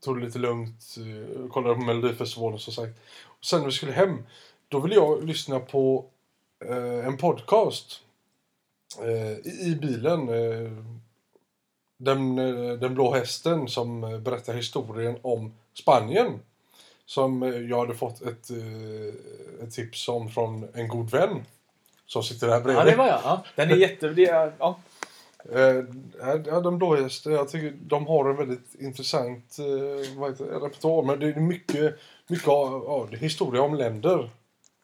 [0.00, 0.96] Tog det lite lugnt.
[0.98, 3.00] Eh, kollade på Melodifestivalen som sagt.
[3.24, 4.22] Och sen när vi skulle hem.
[4.68, 6.04] Då ville jag lyssna på
[6.64, 8.00] eh, en podcast.
[9.44, 10.26] I, I bilen.
[11.96, 12.36] Den,
[12.80, 16.40] den blå hästen som berättar historien om Spanien.
[17.04, 18.50] Som jag hade fått ett,
[19.62, 21.44] ett tips om från en god vän.
[22.06, 22.80] Som sitter där bredvid.
[22.80, 23.20] ja, det var jag.
[23.24, 23.44] Ja.
[23.54, 24.08] Den är jätte...
[24.08, 24.78] Det är, ja.
[25.52, 25.84] Eh,
[26.46, 31.02] ja, de blåhästar, jag tycker de har en väldigt intressant eh, repertoar.
[31.02, 34.30] Men det är mycket, mycket ja, det är historia om länder.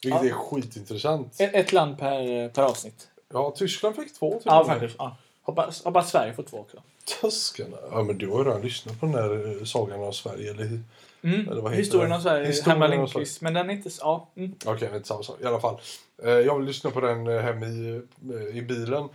[0.02, 0.28] Vilket Ja.
[0.28, 1.40] är skitintressant.
[1.40, 3.08] Ett, ett land per, per avsnitt.
[3.32, 4.94] Ja, Tyskland fick två Ja, faktiskt.
[4.98, 5.16] Ja.
[5.42, 6.82] Hoppas, hoppas Sverige får två också.
[7.22, 7.76] Tyskarna.
[7.90, 10.80] Ja, men du har ju redan lyssnat på den där eh, sagan om Sverige, eller?
[11.22, 11.48] Mm.
[11.48, 13.40] Eller vad heter Historien om Sverige, Historien Herman Lindqvist.
[13.40, 13.90] Men den är inte...
[14.00, 14.28] Ja.
[14.36, 14.54] Mm.
[14.66, 15.36] Okej, inte samma sak.
[15.40, 15.80] I alla fall.
[16.22, 18.02] Eh, jag vill lyssna på den eh, hem i,
[18.34, 19.08] eh, i bilen.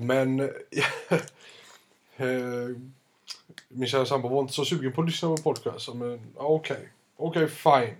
[0.00, 0.40] Men...
[2.16, 2.76] Eh,
[3.68, 5.88] min kära sambo var inte så sugen på att lyssna på podcast.
[5.88, 6.76] Men Men okay.
[7.16, 7.44] okej.
[7.44, 7.96] okay, fine.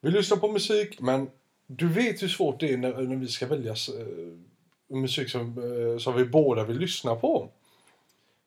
[0.00, 1.30] Vi lyssnar på musik, men
[1.66, 5.98] du vet hur svårt det är när, när vi ska välja eh, musik som, eh,
[5.98, 7.48] som vi båda vill lyssna på.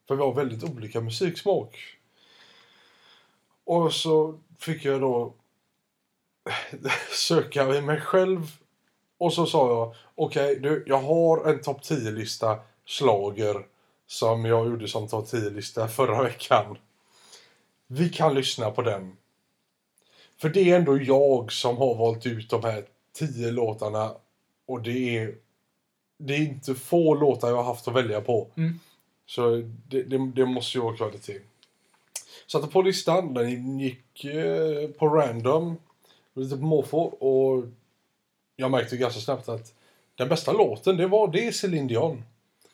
[0.08, 1.78] För vi har väldigt olika musiksmak.
[3.64, 5.34] Och så fick jag då
[7.12, 8.61] söka i mig själv.
[9.22, 13.66] Och så sa jag, okej du, jag har en topp 10-lista slager
[14.06, 16.78] som jag gjorde som topp 10-lista förra veckan.
[17.86, 19.16] Vi kan lyssna på den.
[20.40, 24.14] För det är ändå jag som har valt ut de här 10 låtarna
[24.66, 25.34] och det är
[26.18, 28.48] det är inte få låtar jag har haft att välja på.
[28.56, 28.80] Mm.
[29.26, 29.50] Så
[29.88, 31.40] det, det, det måste ju vara kvalitet.
[32.46, 35.76] Satte på listan, den gick eh, på random,
[36.34, 37.64] lite på måfå och
[38.62, 39.74] jag märkte ganska snabbt att
[40.14, 42.24] den bästa låten det var det Céline Dion.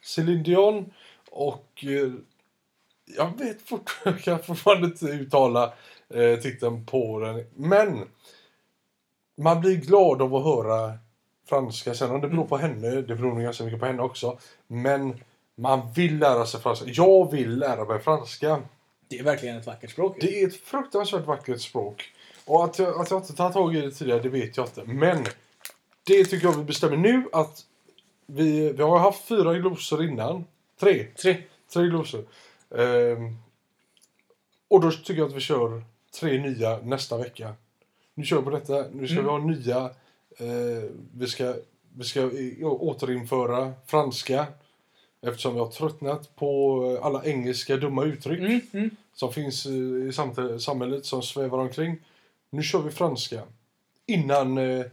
[0.03, 0.93] Céline Dion
[1.31, 2.13] och eh,
[3.17, 5.73] jag vet fort, jag kan fortfarande inte uttala
[6.15, 7.45] eh, titeln på den.
[7.55, 8.05] Men
[9.37, 10.99] man blir glad av att höra
[11.49, 11.95] franska.
[11.95, 14.39] Sen om det beror på henne, det beror nog ganska mycket på henne också.
[14.67, 15.21] Men
[15.55, 16.87] man vill lära sig franska.
[16.89, 18.63] Jag vill lära mig franska.
[19.09, 20.17] Det är verkligen ett vackert språk.
[20.21, 22.13] Det är ett fruktansvärt vackert språk.
[22.45, 24.85] Och att jag, att jag inte tagit tag i det tidigare, det vet jag inte.
[24.85, 25.25] Men
[26.09, 27.65] det tycker jag vi bestämmer nu att
[28.27, 30.45] vi, vi har haft fyra glosor innan.
[30.81, 31.07] Tre.
[31.23, 31.37] Tre.
[31.73, 32.25] Tre glosor.
[32.77, 33.37] Ehm,
[34.69, 35.83] och då tycker jag att vi kör
[36.21, 37.55] tre nya nästa vecka.
[38.15, 38.85] Nu kör vi på detta.
[38.93, 39.25] Nu ska Mm.
[39.25, 39.85] vi ha nya.
[40.39, 41.55] Eh, vi, ska,
[41.97, 42.31] vi ska
[42.63, 44.47] återinföra franska.
[45.21, 48.91] Eftersom vi har tröttnat på alla engelska dumma uttryck Mm, mm.
[49.15, 50.13] som finns i
[50.61, 51.97] samhället som svävar omkring.
[52.51, 53.43] Nu kör vi franska.
[54.07, 54.59] Innan...
[54.59, 54.87] eh,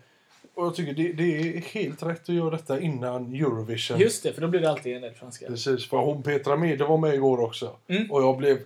[0.56, 4.00] Och jag tycker det, det är helt rätt att göra detta innan Eurovision.
[4.00, 5.48] Just det, för då blir det alltid en del franska.
[5.48, 7.76] Precis, för hon Petra Mede var med igår också.
[7.88, 8.12] Mm.
[8.12, 8.60] Och jag blev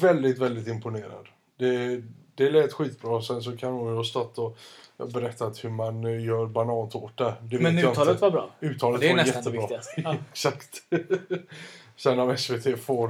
[0.00, 1.28] väldigt, väldigt imponerad.
[1.58, 2.02] Det,
[2.34, 3.22] det lät skitbra.
[3.22, 4.58] Sen så kan hon ju ha stått och
[5.12, 7.34] berättat hur man eh, gör banantårta.
[7.42, 8.50] Det Men uttalet var bra.
[8.60, 9.60] Uttalet Det är var nästan det jättebra.
[9.60, 10.00] viktigaste.
[10.04, 10.16] Ja.
[10.30, 10.82] Exakt.
[11.96, 13.08] Sen om SVT får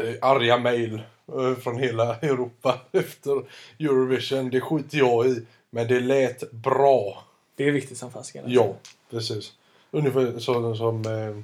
[0.00, 1.02] eh, arga mejl
[1.38, 3.42] eh, från hela Europa efter
[3.78, 5.46] Eurovision, det skiter jag i.
[5.70, 7.24] Men det lät bra.
[7.56, 8.44] Det är viktigt som fasiken.
[8.46, 8.74] Ja,
[9.10, 9.52] precis.
[9.90, 11.06] Ungefär så som...
[11.06, 11.42] Eh,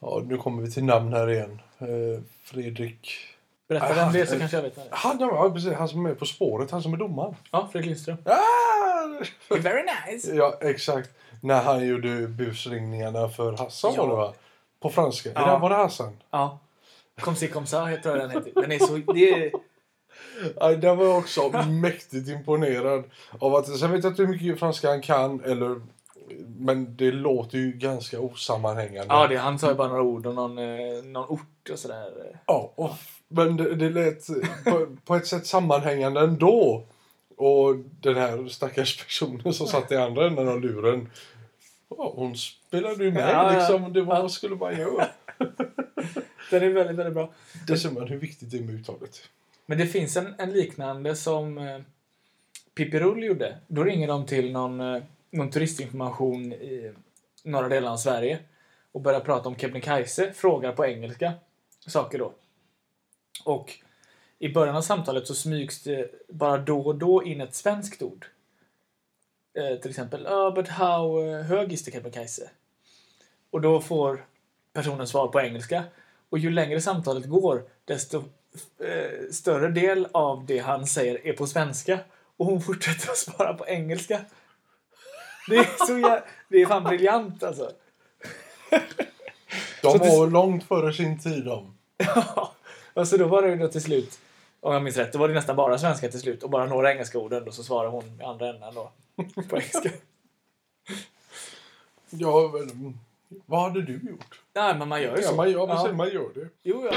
[0.00, 1.60] ja, nu kommer vi till namn här igen.
[1.78, 3.16] Eh, Fredrik...
[3.68, 4.86] Berätta vem det är så kanske jag vet det är.
[4.90, 7.36] Han, ja, precis, han som är På spåret, han som är domaren.
[7.50, 8.16] Ja, Fredrik Lindström.
[8.24, 9.82] Ah, very
[10.12, 10.34] nice.
[10.34, 11.10] Ja, exakt.
[11.40, 14.02] När han gjorde busringningarna för Hassan Ja.
[14.02, 14.34] var det va?
[14.80, 15.30] På franska.
[15.34, 15.40] Ja.
[15.48, 15.58] Ja.
[15.58, 16.16] Var det Hassan?
[16.30, 16.58] Ja.
[17.20, 18.60] Kom si kom sa, tror jag den heter.
[18.60, 19.12] Den är så...
[19.12, 19.52] Det är,
[20.60, 23.04] Ja, där var jag också mäktigt imponerad.
[23.38, 25.44] Av att, sen vet jag inte hur mycket franska han kan.
[25.44, 25.80] Eller,
[26.58, 29.14] men det låter ju ganska osammanhängande.
[29.14, 32.40] ja, det, han sa ju bara några ord om någon, eh, någon ort och sådär.
[32.46, 32.90] Ja, och,
[33.28, 34.26] men det, det lät
[34.64, 36.86] på, på ett sätt sammanhängande ändå.
[37.36, 41.10] Och den här stackars personen som satt i andra änden av luren.
[41.88, 43.58] Ja, hon spelade ju med Ja, ja.
[43.58, 43.92] liksom.
[43.92, 44.28] Det var, Ja.
[44.28, 45.06] skulle man göra?
[46.50, 47.30] Den är väldigt, väldigt bra.
[47.66, 49.20] Där ser man hur viktigt det är med uttalet.
[49.66, 51.80] Men det finns en, en liknande som eh,
[52.74, 53.58] Pippi Rull gjorde.
[53.66, 56.92] Då ringer de till någon, eh, någon turistinformation i
[57.44, 58.38] norra delen av Sverige
[58.92, 61.32] och börjar prata om Kebnekaise, frågar på engelska
[61.86, 62.32] saker då.
[63.44, 63.78] Och
[64.38, 68.26] i början av samtalet så smygs det bara då och då in ett svenskt ord.
[69.54, 72.50] Eh, till exempel, oh, but how eh, hög is the Kebnekaise?
[73.50, 74.26] Och då får
[74.72, 75.84] personen svar på engelska.
[76.28, 78.24] Och ju längre samtalet går, desto
[78.78, 81.98] eh, större del av det han säger är på svenska.
[82.36, 84.20] Och hon fortsätter att svara på engelska.
[85.48, 87.70] Det är så jä- Det är fan briljant alltså.
[89.82, 91.74] De Så var långt före sin tid de.
[92.94, 94.18] och så då var det ju då till slut,
[94.60, 96.92] om jag minns rätt, då var det nästan bara svenska till slut och bara några
[96.92, 98.92] engelska ord och så svarar hon i andra änden då.
[99.48, 99.90] På engelska.
[102.10, 102.98] Ja, mm,
[103.46, 104.40] vad hade du gjort?
[104.54, 105.34] Nej, men man gör ju så.
[105.34, 105.92] man, ja, man, Ja.
[105.92, 106.48] man gör det.
[106.62, 106.96] Jo, ja.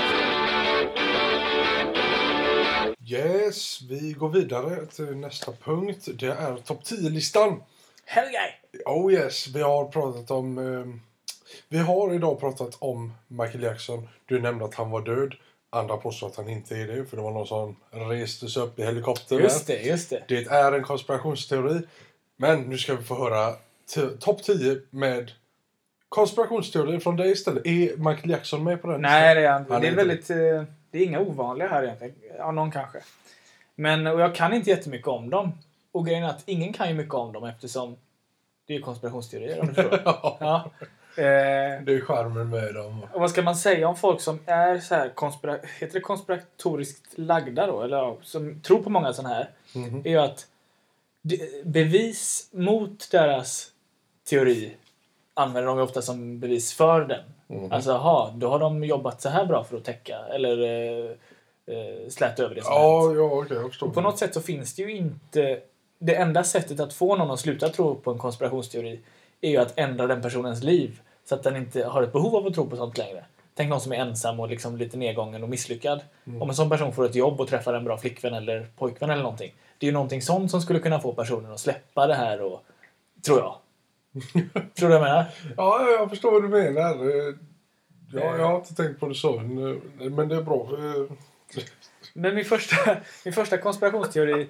[3.10, 6.08] Yes, vi går vidare till nästa punkt.
[6.14, 7.64] Det är topp 10-listan.
[8.06, 8.82] Hell guy!
[8.86, 10.58] Oh yes, vi har pratat om...
[10.58, 11.02] ehm,
[11.70, 14.08] vi har idag pratat om Michael Jackson.
[14.26, 15.34] Du nämnde att han var död.
[15.70, 18.80] Andra påstår att han inte är det, för det var någon som reste sig upp
[18.80, 19.40] i helikoptern.
[19.40, 20.24] Just det, just det.
[20.28, 21.82] Det är en konspirationsteori.
[22.38, 23.54] Men nu ska vi få höra
[24.20, 25.32] topp 10 med
[26.10, 27.66] konspirationsteorier från dig istället.
[27.68, 30.30] Är Michael Jackson med på den Nej, det är, han, Han det är väldigt...
[30.30, 32.16] eh, Det är inga ovanliga här egentligen.
[32.38, 33.00] Ja, någon kanske.
[33.76, 35.52] Men och jag kan inte jättemycket om dem.
[35.92, 37.98] Och grejen är att ingen kan ju mycket om dem eftersom
[38.68, 40.00] det är konspirationsteorier om du förstår.
[40.06, 40.72] Ja, ja.
[41.18, 43.04] Eh, det är charmen med dem.
[43.14, 47.18] och vad ska man säga om folk som är så här konspira heter det konspiratoriskt
[47.18, 47.82] lagda då?
[47.82, 49.50] Eller som tror på många sådana här.
[49.76, 50.02] Mhm.
[50.06, 50.48] är ju att
[51.64, 53.72] bevis mot deras
[54.30, 54.76] teori
[55.38, 57.24] använder de ju ofta som bevis för den.
[57.48, 57.72] Mhm.
[57.72, 61.12] Alltså, aha, då har de jobbat så här bra för att täcka eller eh,
[61.76, 62.84] eh, släta över det som hänt.
[62.84, 63.90] Ja, ja okej, jag förstår.
[63.90, 65.60] På något sätt så finns det ju inte...
[66.00, 69.00] Det enda sättet att få någon att sluta tro på en konspirationsteori
[69.42, 72.48] är ju att ändra den personens liv så att den inte har ett behov av
[72.48, 73.26] att tro på sånt längre.
[73.56, 76.02] Tänk någon som är ensam och liksom lite nedgången och misslyckad.
[76.28, 76.42] Mm.
[76.42, 79.24] Om en sån person får ett jobb och träffar en bra flickvän eller pojkvän eller
[79.24, 79.54] någonting.
[79.78, 82.64] Det är ju någonting sånt som skulle kunna få personen att släppa det här och...
[83.26, 83.56] Tror jag.
[84.76, 85.26] Tror du jag menar?
[85.58, 86.94] Ja, ja, jag förstår vad du menar.
[86.94, 87.36] Eh,
[88.14, 89.58] Ja, jag har inte tänkt på det så, men
[90.22, 90.70] eh, det är bra.
[90.80, 91.12] Eh,
[92.14, 92.76] Men min första,
[93.26, 94.48] min första konspirationsteori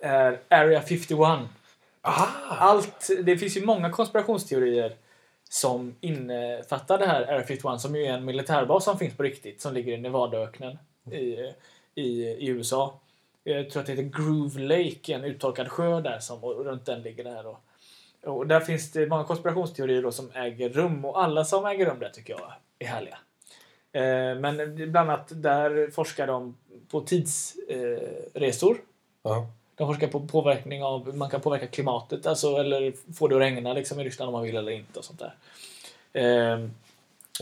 [0.00, 1.18] är Area 51.
[2.02, 2.26] Aha!
[2.48, 4.96] Allt, det finns ju många konspirationsteorier
[5.50, 9.60] som innefattar det här Area 51 som ju är en militärbas som finns på riktigt
[9.60, 10.78] som ligger i Nevadaöknen
[11.10, 11.36] i,
[11.94, 13.00] i, i USA.
[13.44, 17.02] Jag tror att det heter Groove Lake, en uttorkad sjö där som, och runt den
[17.02, 17.58] ligger det här då.
[18.22, 22.08] Och där finns det många konspirationsteorier som äger rum och alla som äger rum där
[22.08, 23.18] tycker jag är härliga.
[23.92, 26.56] Eh, men bland annat där forskar de
[26.90, 28.76] på tidsresor.
[29.24, 29.44] Eh.
[29.74, 33.72] De forskar på påverkning av, man kan påverka klimatet, alltså, eller få det att regna
[33.72, 34.98] liksom, i Ryssland om man vill eller inte.
[34.98, 35.34] och sånt där.
[36.12, 36.70] Ehm,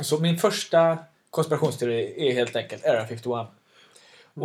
[0.03, 0.99] så min första
[1.31, 3.47] konspirationsteori är helt enkelt Area 51.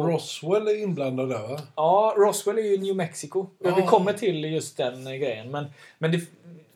[0.04, 1.60] Roswell är inblandad där, va?
[1.76, 3.46] Ja, Roswell är ju New Mexico.
[3.60, 3.88] Vi Ah.
[3.88, 5.52] kommer till just den eh, grejen.
[5.52, 5.66] Men,
[5.98, 6.22] men det,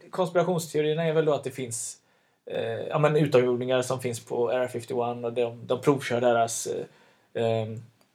[0.09, 1.97] konspirationsteorierna är väl då att det finns
[2.45, 6.67] eh, ja, men utomjordingar som finns på Area 51 och de, de provkör deras
[7.35, 7.67] eh, eh,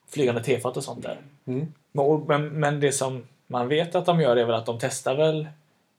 [0.09, 1.17] flygande tefat och sånt där.
[1.47, 1.73] Mm.
[1.93, 5.15] Men, men, men det som man vet att de gör är väl att de testar
[5.15, 5.49] väl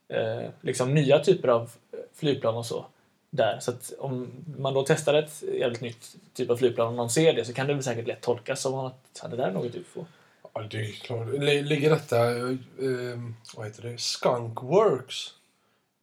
[0.08, 1.70] eh, liksom nya typer av
[2.14, 2.84] flygplan och så.
[3.30, 3.58] Där.
[3.60, 7.32] Så att om man då testar ett jävligt nytt typ av flygplan och någon ser
[7.32, 10.06] det så kan det väl säkert lätt tolkas som att det där är något UFO.
[10.54, 11.28] Ja, det är klart.
[11.38, 12.30] Ligger detta...
[12.30, 13.20] Eh,
[13.56, 13.98] vad heter det?
[13.98, 15.16] Skunk Works?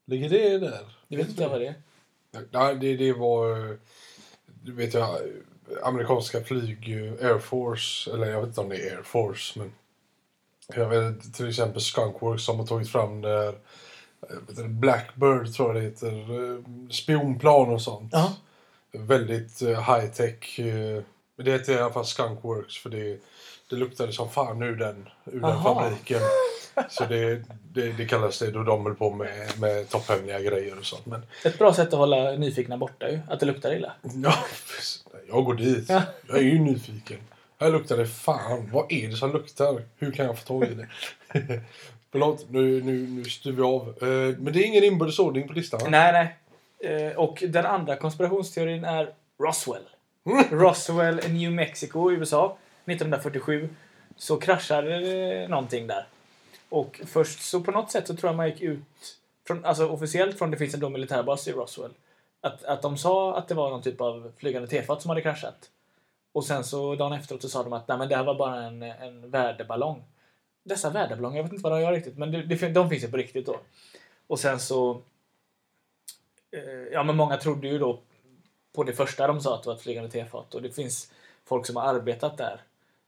[0.05, 0.95] Ligger det där?
[1.07, 1.75] Det vet inte jag vad det är.
[2.51, 3.77] Nej, det, det var...
[4.63, 5.17] Du vet jag,
[5.83, 9.73] amerikanska flyg, eh, Air Force, eller jag vet inte om det är Air Force, men
[10.75, 13.59] jag vet till exempel Skunkworks som har tagit fram vet du,
[14.69, 16.59] Blackbird tror jag det heter, eh,
[16.89, 18.09] spionplan och sånt.
[18.13, 18.33] Ja.
[18.91, 20.59] Väldigt eh, high tech.
[20.59, 21.03] eh,
[21.35, 23.17] Men det heter i alla fall Skunkworks för det,
[23.69, 26.21] det luktade som fan ur den, ur den fabriken.
[26.89, 30.85] Så det, det, det kallas det då de höll på med, med topphemliga grejer och
[30.85, 31.05] sånt.
[31.05, 33.19] Men Ett bra sätt att hålla nyfikna borta ju.
[33.29, 33.93] Att det luktar illa.
[34.01, 34.33] ja,
[35.27, 35.85] jag går dit.
[35.89, 36.01] Ja.
[36.27, 37.17] Jag är ju nyfiken.
[37.59, 38.69] Här luktar det fan.
[38.73, 39.81] Vad är det som luktar?
[39.97, 40.87] Hur kan jag få tag i det?
[42.13, 43.87] Förlåt, nu, nu, nu styr vi av.
[44.01, 45.87] Eh, Men det är ingen inbördes ordning på listan va?
[45.89, 46.11] Nej,
[46.81, 47.07] nej.
[47.09, 49.83] Eh, Och den andra konspirationsteorin är Roswell.
[50.51, 52.57] Roswell, New Mexico, USA.
[52.85, 53.69] 1947
[54.15, 56.07] så kraschade någonting där.
[56.69, 60.37] Och först så på något sätt så tror jag man gick ut, från, alltså officiellt
[60.37, 61.91] från det finns en då militärbas i Roswell.
[62.41, 65.69] Att, att de sa att det var någon typ av flygande tefat som hade kraschat.
[66.33, 68.63] Och sen så dagen efteråt så sa de att Nej, men det här var bara
[68.63, 70.03] en, en väderballong.
[70.63, 73.11] Dessa väderballonger, jag vet inte vad de gör riktigt, men det, det, de finns ju
[73.11, 73.59] på riktigt då.
[74.27, 75.01] Och sen så
[76.53, 77.99] Eh, ja, men många trodde ju då
[78.73, 80.55] på det första de sa att det var ett flygande tefat.
[80.55, 81.11] Och det finns
[81.45, 82.61] folk som har arbetat där,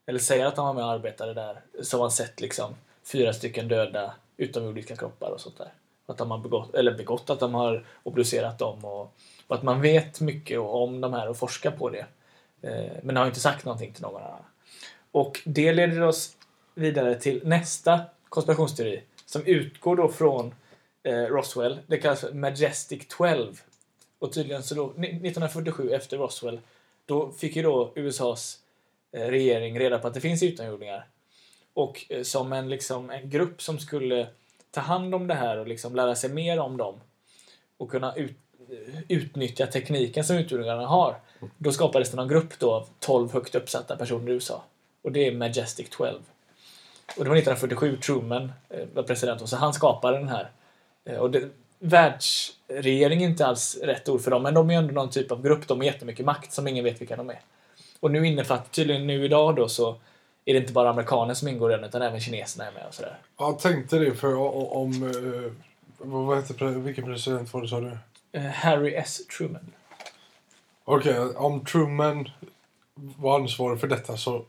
[0.05, 3.67] eller säger att de var med och arbetade där, som har sett liksom fyra stycken
[3.67, 5.73] döda utomjordiska kroppar och sånt där.
[6.05, 9.13] Att de har begått, eller begått, att de har obducerat dem och,
[9.47, 12.05] och att man vet mycket om de här och forskar på det.
[12.61, 14.43] Eh, men har inte sagt någonting till någon annan.
[15.11, 16.37] Och det leder oss
[16.75, 20.53] vidare till nästa konspirationsteori som utgår då från
[21.03, 21.79] eh, Roswell.
[21.87, 23.61] Det kallas för Majestic 12.
[24.19, 26.59] Och tydligen så då, 1947 efter Roswell,
[27.05, 28.59] då fick ju då USAs
[29.11, 31.07] eh, regering reda på att det finns utomjordingar.
[31.73, 34.27] Och eh, som en, liksom, en grupp som skulle
[34.71, 36.95] ta hand om det här och liksom lära sig mer om dem
[37.77, 38.37] och kunna ut,
[39.07, 41.19] utnyttja tekniken som utomjordingarna har.
[41.57, 44.63] Då skapades det någon grupp då av 12 högt uppsatta personer i USA.
[45.01, 46.19] Och det är Majestic 12.
[47.17, 50.49] Och det var 1947 Truman eh, var president och så han skapade den här.
[51.05, 54.93] Eh, Och det, världsregering är inte alls rätt ord för dem, men de är ändå
[54.93, 55.67] någon typ av grupp.
[55.67, 57.39] De har jättemycket makt som ingen vet vilka de är.
[57.99, 59.95] Och nu innefattar tydligen nu idag då så
[60.45, 62.93] är det inte bara amerikaner som ingår i den utan även kineserna är med och
[62.93, 63.17] sådär.
[63.37, 64.35] Jag tänkte det för
[64.73, 65.03] om...
[65.03, 65.51] eh,
[65.97, 67.97] vad heter, vilken president var det sa du?
[68.39, 69.21] Harry S.
[69.37, 69.71] Truman.
[70.83, 72.29] Okej, om Truman
[72.95, 74.45] var ansvarig för detta så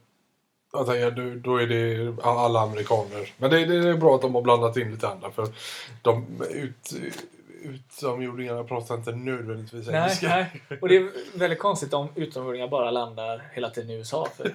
[0.73, 3.33] jag tänker, då, är det alla amerikaner.
[3.39, 5.49] Men det, det är bra att de har blandat in lite andra för
[6.03, 6.93] de ut,
[7.63, 10.29] utomjordingarna pratar inte nödvändigtvis Nej, engelska.
[10.29, 10.63] nej.
[10.81, 14.29] Och det är väldigt konstigt om utomjordingar bara landar hela tiden i USA.
[14.37, 14.55] För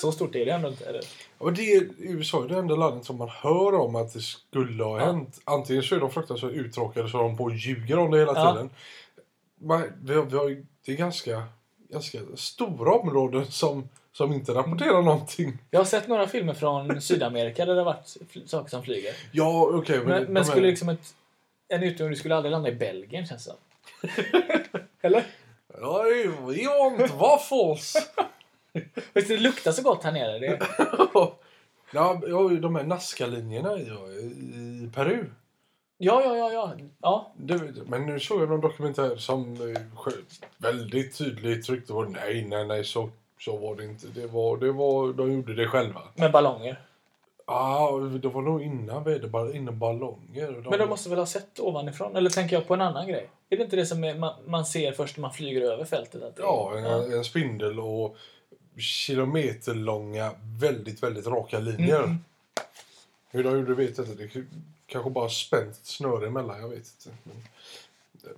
[0.00, 0.84] så stort är det ändå inte.
[0.84, 1.02] Eller?
[1.38, 4.84] Och det är, USA är det enda landet som man hör om att det skulle
[4.84, 5.04] ha Ja.
[5.06, 5.40] hänt.
[5.44, 8.52] Antingen så är de fruktansvärt uttråkade så de på och ljuger om det hela Ja.
[8.52, 8.70] tiden.
[9.60, 11.42] Men vi har, vi har, det är ganska,
[11.90, 15.58] ganska stora områden som, som inte rapporterar någonting.
[15.70, 19.14] Jag har sett några filmer från Sydamerika där det har varit saker som flyger.
[19.32, 19.98] Ja, okej.
[20.04, 21.14] Men, de men är- skulle liksom ett,
[21.68, 23.58] en utomjording skulle aldrig landa i Belgien känns det som.
[25.00, 25.24] Eller?
[25.80, 27.96] Nej, we want waffles!
[29.12, 30.38] Visst det luktar så gott här nere?
[30.38, 30.58] Det,
[31.92, 35.26] ja, ja, de här Nazca-linjerna i, i Peru.
[35.98, 36.74] ja, ja, ja, ja.
[37.00, 37.32] ja.
[37.36, 39.80] Det, men nu såg jag någon dokumentär som eh,
[40.58, 44.06] väldigt tydligt tryckte på nej, nej, nej, så, så var det inte.
[44.06, 46.00] Det var, det var, de gjorde det själva.
[46.14, 46.80] Med ballonger.
[47.46, 50.52] Ja, ah, det var nog innan väderball, innan ballonger.
[50.52, 52.16] De, Men de måste väl ha sett ovanifrån?
[52.16, 53.28] Eller tänker jag på en annan grej?
[53.50, 56.22] Är det inte det som är, man, man ser först när man flyger över fältet?
[56.22, 58.16] Att Ja, en, en spindel och
[58.78, 61.98] kilometerlånga, väldigt, väldigt raka linjer.
[61.98, 62.18] Mm.
[63.30, 64.24] Hur de gjorde vet jag inte.
[64.24, 64.44] Det
[64.86, 67.16] kanske bara spänt snöre emellan, jag vet inte.
[67.22, 67.36] Men,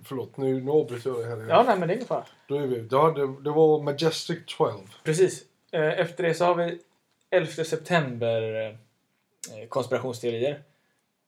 [0.03, 1.49] förlåt, nu, nu avbryter jag det här.
[1.49, 2.25] Ja, nej, men det är ingen fara.
[2.47, 4.77] Då är vi, ja, det, det var Majestic 12.
[5.03, 5.43] Precis.
[5.71, 6.79] Eh, Efter det så har vi
[7.29, 10.61] 11 september eh, konspirationsteorier.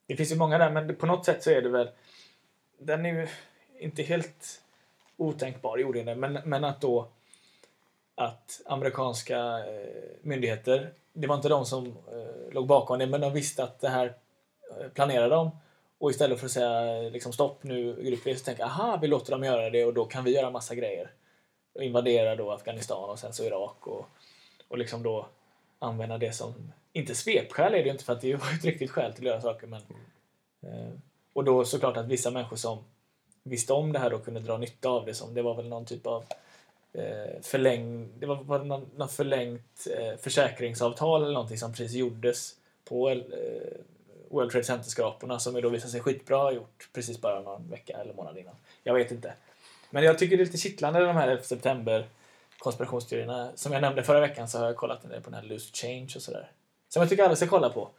[0.08, 1.90] Det finns ju många där, men på något sätt så är det väl...
[2.80, 3.28] Den är ju
[3.80, 4.62] inte helt
[5.18, 7.08] otänkbar, gjorde den, men, men att då
[8.16, 13.34] att amerikanska eh, myndigheter, det var inte de som eh, låg bakom det, men de
[13.34, 14.16] visste att det här
[14.80, 15.52] eh, planerade de.
[16.00, 19.32] Och istället för att säga liksom, stopp nu, gruppvis, så tänker jag, aha, vi låter
[19.32, 21.12] dem göra det och då kan vi göra massa grejer.
[21.74, 24.06] Och invadera då Afghanistan och sen så Irak och,
[24.68, 25.28] och liksom då
[25.80, 28.66] använda det som, inte svepskäl är det ju inte för att det var ju ett
[28.66, 29.82] riktigt skäl till att göra saker men
[30.62, 30.94] eh,
[31.34, 32.84] och då såklart att vissa människor som
[33.44, 35.86] visste om det här då kunde dra nytta av det som det var väl någon
[35.86, 36.24] typ av
[36.94, 41.94] eh, förläng, det var, var det någon, någon förlängt eh, försäkringsavtal eller någonting som precis
[41.94, 43.18] gjordes på eh,
[44.30, 48.14] World Trade Center-skraporna som ju då visade sig skitbra gjort precis bara någon vecka eller
[48.14, 48.56] månad innan.
[48.84, 49.34] Jag vet inte.
[49.90, 52.08] Men jag tycker det är lite kittlande de här 11 september
[52.60, 53.52] konspirationsteorierna.
[53.56, 55.74] Som jag nämnde förra veckan så har jag kollat en del på den här Loose
[55.74, 56.52] Change och sådär.
[56.90, 57.90] Som jag tycker alla ska kolla på.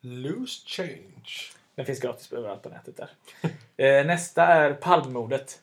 [0.00, 1.52] Loose change.
[1.74, 3.10] Den finns gratis överallt på nätet där.
[4.00, 5.60] eh, nästa är Palmemordet.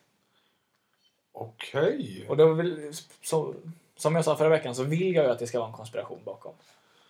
[1.31, 2.25] Okej.
[2.29, 3.55] Och då vill, så,
[3.95, 6.19] som jag sa förra veckan så vill jag ju att det ska vara en konspiration
[6.23, 6.53] bakom.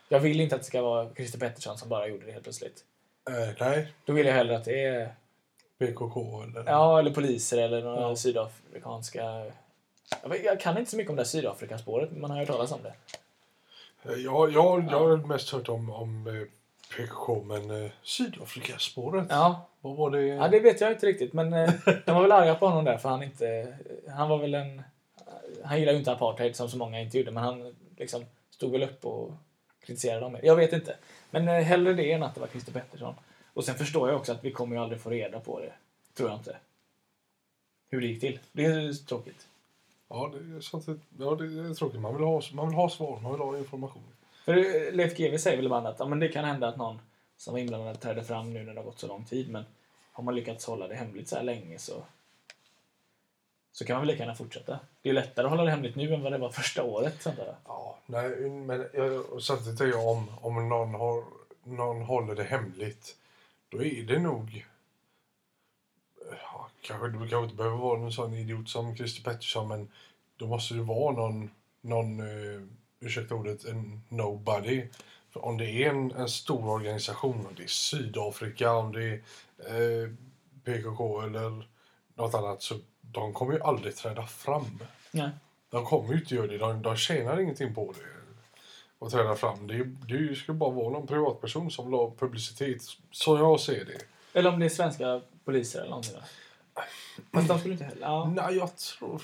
[0.10, 2.84] Jag vill inte att det ska vara Christer Pettersson som bara gjorde det helt plötsligt.
[3.30, 5.14] Eh, nej, Då vill jag hellre att det är
[5.80, 6.64] PKK eller...
[6.72, 8.16] Ja, eller poliser eller några Ja.
[8.16, 9.46] sydafrikanska...
[10.44, 12.80] Jag, kan inte så mycket om det här Sydafrikaspåret, men man har hört talas om
[12.84, 12.94] det.
[14.12, 16.48] Eh, Ja, jag, jag har mest hört om, om eh,
[16.98, 19.26] PKK, men eh, Sydafrikaspåret.
[19.30, 20.22] Ja, Vad var det?
[20.26, 21.70] ja det vet jag inte riktigt, men eh,
[22.06, 23.78] de var väl arga på honom där för han inte...
[24.10, 24.82] Han var väl en...
[25.64, 28.84] Han gillar ju inte apartheid som så många inte gjorde, men han liksom stod väl
[28.84, 29.32] upp och
[29.86, 30.38] kritiserade dem.
[30.44, 30.96] Jag vet inte.
[31.32, 33.16] Men eh, hellre det än att det var Christer Pettersson.
[33.54, 35.74] Och sen förstår jag också att vi kommer ju aldrig få reda på det.
[36.14, 36.58] Tror jag inte.
[37.90, 38.40] Hur det gick till.
[38.52, 39.48] Det är tråkigt.
[40.10, 40.86] Ja, det är, sant,
[41.20, 42.00] ja, det är tråkigt.
[42.00, 44.04] Man vill, ha, man vill ha svar, man vill ha information.
[44.46, 47.00] För eh, Leif GW säger väl ibland att ja, men det kan hända att någon
[47.38, 49.50] som var inblandad träder fram nu när det har gått så lång tid.
[49.50, 49.64] Men
[50.12, 52.04] har man lyckats hålla det hemligt så här länge så,
[53.72, 54.80] så kan man väl lika gärna fortsätta.
[55.02, 57.22] Det är lättare att hålla det hemligt nu än vad det var första året.
[57.22, 57.56] Sånt där.
[57.66, 61.24] Ja, nej, men eh, jag, samtidigt är jag om, om någon, har,
[61.64, 63.16] någon håller det hemligt,
[63.70, 64.66] då är det nog...
[66.32, 69.92] Ja, kanske, det kanske inte behöver vara någon sån idiot som Christer Pettersson, men
[70.38, 71.52] då måste det vara någon,
[71.82, 72.68] någon uh,
[73.00, 74.88] ursäkta ordet, en nobody.
[75.30, 79.22] För om det är en, en stor organisation, om det är Sydafrika, om det
[79.58, 80.10] är eh,
[80.64, 81.68] PKK eller
[82.16, 82.76] något annat, så
[83.12, 84.80] de kommer ju aldrig träda fram.
[85.12, 85.30] Nej.
[85.70, 86.58] De kommer ju inte göra det.
[86.58, 88.08] De, de tjänar ingenting på det.
[89.00, 89.68] Och träda fram.
[89.68, 92.82] Det, det ska bara vara någon privatperson som ha publicitet.
[93.12, 94.02] Så jag ser det.
[94.40, 96.18] Eller om det är svenska poliser eller någonting.
[97.32, 98.02] Fast de skulle inte heller...
[98.02, 98.34] Ja.
[98.36, 99.22] Nej, jag tror...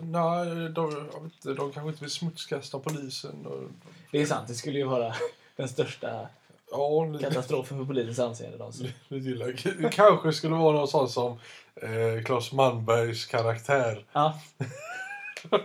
[0.00, 1.10] Nej, de,
[1.42, 3.46] de kanske inte vill smutskasta polisen.
[4.10, 5.14] Det är sant, det skulle ju vara
[5.56, 6.28] den största
[6.76, 8.58] ja, lite, katastrofen för polisens anseende.
[8.58, 8.92] någonsin.
[9.08, 9.46] lite illa.
[9.78, 11.38] Det kanske skulle vara någon sån som
[11.74, 14.04] eh, Claes Malmbergs karaktär.
[14.12, 14.40] Ja,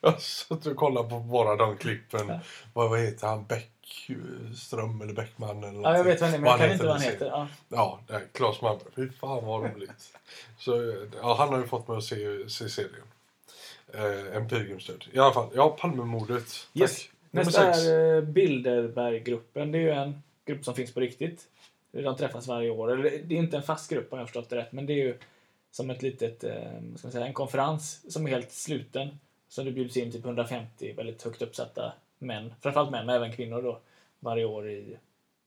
[0.00, 2.28] Jag satt och kollade på bara de klippen.
[2.28, 2.40] Ja.
[2.72, 3.44] Vad, vad heter han?
[3.44, 5.64] Bäckström eller Bäckman?
[5.64, 7.26] Eller ja jag vet vad han är, men jag kan inte vad han heter.
[7.26, 7.48] Ja.
[7.68, 8.92] Ja, det är Claes Malmberg.
[8.96, 10.18] Fy fan vad roligt.
[10.58, 13.06] Så, ja, han har ju fått mig att se, se serien.
[13.94, 15.04] Eh, en pilgrimsdöd.
[15.12, 16.46] I alla fall, ja, Palmemordet.
[16.46, 16.82] Tack.
[16.82, 16.98] Yes.
[16.98, 19.72] Nummer Nästa är eh, Bilderberggruppen.
[19.72, 21.48] Det är ju en grupp som finns på riktigt.
[21.90, 22.92] De träffas varje år.
[22.92, 24.72] Eller, Det är inte en fast grupp om jag har förstått det rätt.
[24.72, 25.18] Men det är ju
[25.70, 29.18] som ett litet, eh, vad ska man säga, en konferens som är helt sluten.
[29.48, 32.54] Så det bjuds in typ 150 väldigt högt uppsatta män.
[32.60, 33.78] Framförallt män, men även kvinnor då.
[34.20, 34.96] Varje år i,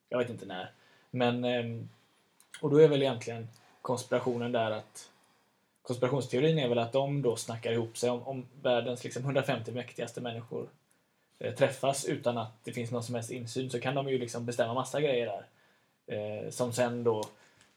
[0.09, 0.71] jag vet inte när.
[1.11, 1.89] Men, ehm,
[2.61, 3.47] och då är väl egentligen
[3.81, 5.09] konspirationen där att
[5.81, 10.21] konspirationsteorin är väl att de då snackar ihop sig om, om världens liksom 150 mäktigaste
[10.21, 10.67] människor
[11.57, 14.73] träffas utan att det finns någon som helst insyn så kan de ju liksom bestämma
[14.73, 15.45] massa grejer där.
[16.09, 17.23] Eh, som sen då,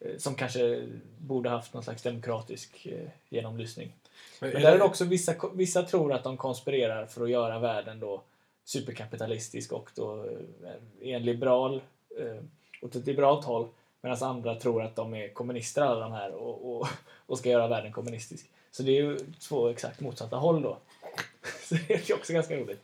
[0.01, 0.89] eh, som kanske
[1.19, 3.93] borde haft någon slags demokratisk eh, genomlysning.
[4.41, 7.59] Men Men där är det också vissa, vissa tror att de konspirerar för att göra
[7.59, 8.23] världen då
[8.65, 11.83] superkapitalistisk och då eh, i en liberal,
[12.19, 12.43] eh,
[12.83, 13.69] åt ett liberalt håll.
[14.01, 16.89] Medan andra tror att de är kommunister alla de här och, och,
[17.27, 18.47] och ska göra världen kommunistisk.
[18.71, 20.79] Så det är ju två exakt motsatta håll då.
[21.69, 22.81] Så det är ju också ganska roligt.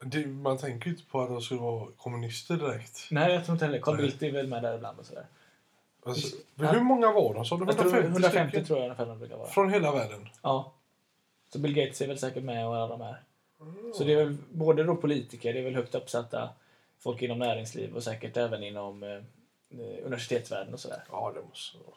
[0.00, 3.06] Det, man tänker ju inte på att de skulle vara kommunister direkt.
[3.10, 3.78] Nej, jag tror inte heller.
[3.78, 3.96] Carl.
[3.96, 5.26] Bildt är väl med där ibland och sådär.
[6.02, 6.36] Alltså.
[6.56, 7.58] Hur många var de?
[7.58, 8.66] Du Jag tror 150, 150 stycken?
[8.66, 9.48] tror jag ungefär de brukar vara.
[9.48, 10.28] Från hela världen?
[10.42, 10.72] Ja.
[11.52, 13.22] Så Bill Gates är väl säkert med och alla de här.
[13.94, 16.50] Så det är väl både då politiker, det är väl högt uppsatta
[16.98, 21.04] folk inom näringsliv och säkert även inom eh, eh, universitetsvärlden och sådär.
[21.10, 21.96] Ja, det måste vara.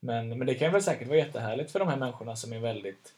[0.00, 3.12] Men, men det kan väl säkert vara jättehärligt för de här människorna som är väldigt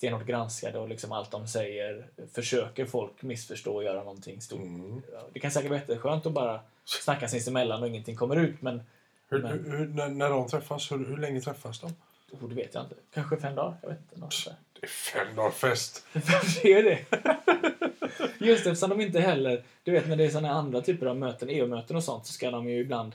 [0.00, 4.60] stenhårt granskade och liksom allt de säger försöker folk missförstå och göra någonting stort.
[4.60, 5.02] Mm.
[5.32, 8.82] Det kan säkert vara jätteskönt att bara snacka sinsemellan och ingenting kommer ut men
[9.28, 11.86] Hur, Men- hur, hur, när, när de träffas, hur, länge träffas de?
[12.30, 12.94] oh, det vet jag inte.
[13.14, 13.76] Kanske fem dagar?
[13.82, 14.20] Jag vet inte.
[14.20, 14.58] Något sådär.
[14.80, 16.06] Det är fem dagar fest.
[16.12, 16.98] Varför är det?
[18.46, 21.48] Just eftersom de inte heller, du vet när det är sådana andra typer av möten,
[21.50, 23.12] EU-möten och sånt, så ska de ju ibland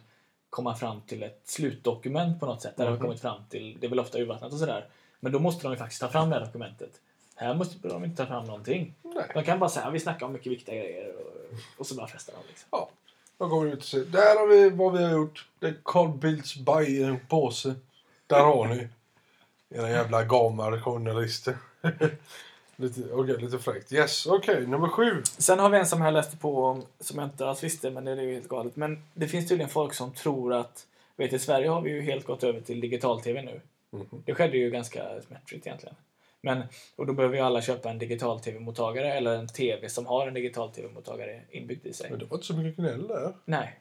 [0.49, 2.77] komma fram till ett slutdokument på något sätt.
[2.77, 3.05] Där de har Mhm.
[3.05, 4.85] kommit fram till, det är väl ofta urvattnat och sådär.
[5.19, 6.91] Men då måste de ju faktiskt ta fram det här dokumentet.
[7.35, 8.95] Här måste de inte ta fram någonting.
[9.01, 9.31] Nej.
[9.33, 12.33] De kan bara säga vi snackar om mycket viktiga grejer och, och så bara festar
[12.33, 12.47] de.
[12.47, 12.67] Liksom.
[12.71, 12.89] Ja.
[13.37, 15.47] Då går vi ut och säger, där har vi vad vi har gjort.
[15.59, 17.75] Det är Carl Bildts baj i en påse.
[18.27, 18.87] Där har ni.
[19.69, 21.57] Era jävla gamar journalister.
[22.75, 23.93] lite, okay, lite fräckt.
[23.93, 25.23] Yes, okej, nummer sju.
[25.37, 28.05] Sen har vi en som jag läste på om, som jag inte alls visste, men
[28.05, 28.75] det är ju helt galet.
[28.75, 30.85] Men det finns tydligen folk som tror att,
[31.15, 33.61] vet i Sverige har vi ju helt gått över till digital-tv nu.
[33.95, 34.23] Mhm.
[34.25, 35.95] Det skedde ju ganska smärtfritt egentligen.
[36.41, 36.63] Men,
[36.95, 41.41] och då behöver ju alla köpa en digital-tv-mottagare eller en tv som har en digital-tv-mottagare
[41.49, 42.09] inbyggd i sig.
[42.09, 43.33] Men det var inte så mycket gnäll där.
[43.45, 43.79] Nej.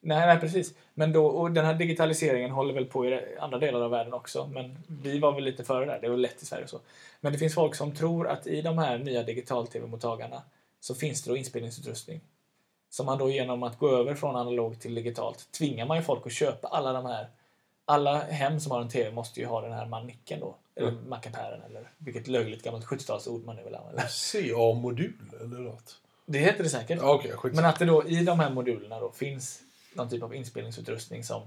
[0.00, 0.74] Nej, nej, precis.
[0.94, 4.46] Men då, och den här digitaliseringen håller väl på i andra delar av världen också.
[4.46, 5.98] Men vi var väl lite före där.
[6.00, 6.80] Det var lätt i Sverige och så.
[7.20, 10.42] Men det finns folk som tror att i de här nya digital-tv-mottagarna
[10.80, 12.20] så finns det då inspelningsutrustning.
[12.90, 16.26] som man då genom att gå över från analogt till digitalt tvingar man ju folk
[16.26, 17.26] att köpa alla de här
[17.88, 20.56] alla hem som har en TV måste ju ha den här manicken då.
[20.74, 21.08] Eller Mm.
[21.08, 24.02] mackapären eller vilket löjligt gammalt 70-talsord man nu vill använda.
[24.08, 26.00] CA-modul eller något?
[26.26, 26.98] Det heter det säkert.
[27.02, 27.54] Ja, skit.
[27.54, 29.62] Men att det då i de här modulerna då finns
[29.94, 31.42] någon typ av inspelningsutrustning som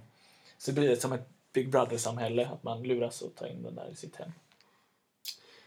[0.57, 3.89] så blir det som ett Big Brother-samhälle, att man luras att ta in den där
[3.91, 4.31] i sitt hem.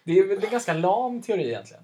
[0.04, 1.82] Det är väl en ganska lam teori egentligen.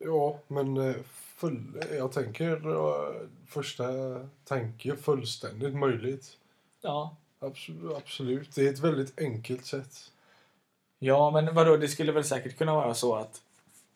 [0.00, 3.84] Ja, men eh, full, jag tänker eh, första
[4.44, 6.36] tanke fullständigt möjligt.
[6.80, 8.54] Ja, Absolut, absolut.
[8.54, 10.12] Det är ett väldigt enkelt sätt.
[10.98, 13.42] ja men vadå, det skulle väl säkert kunna vara så att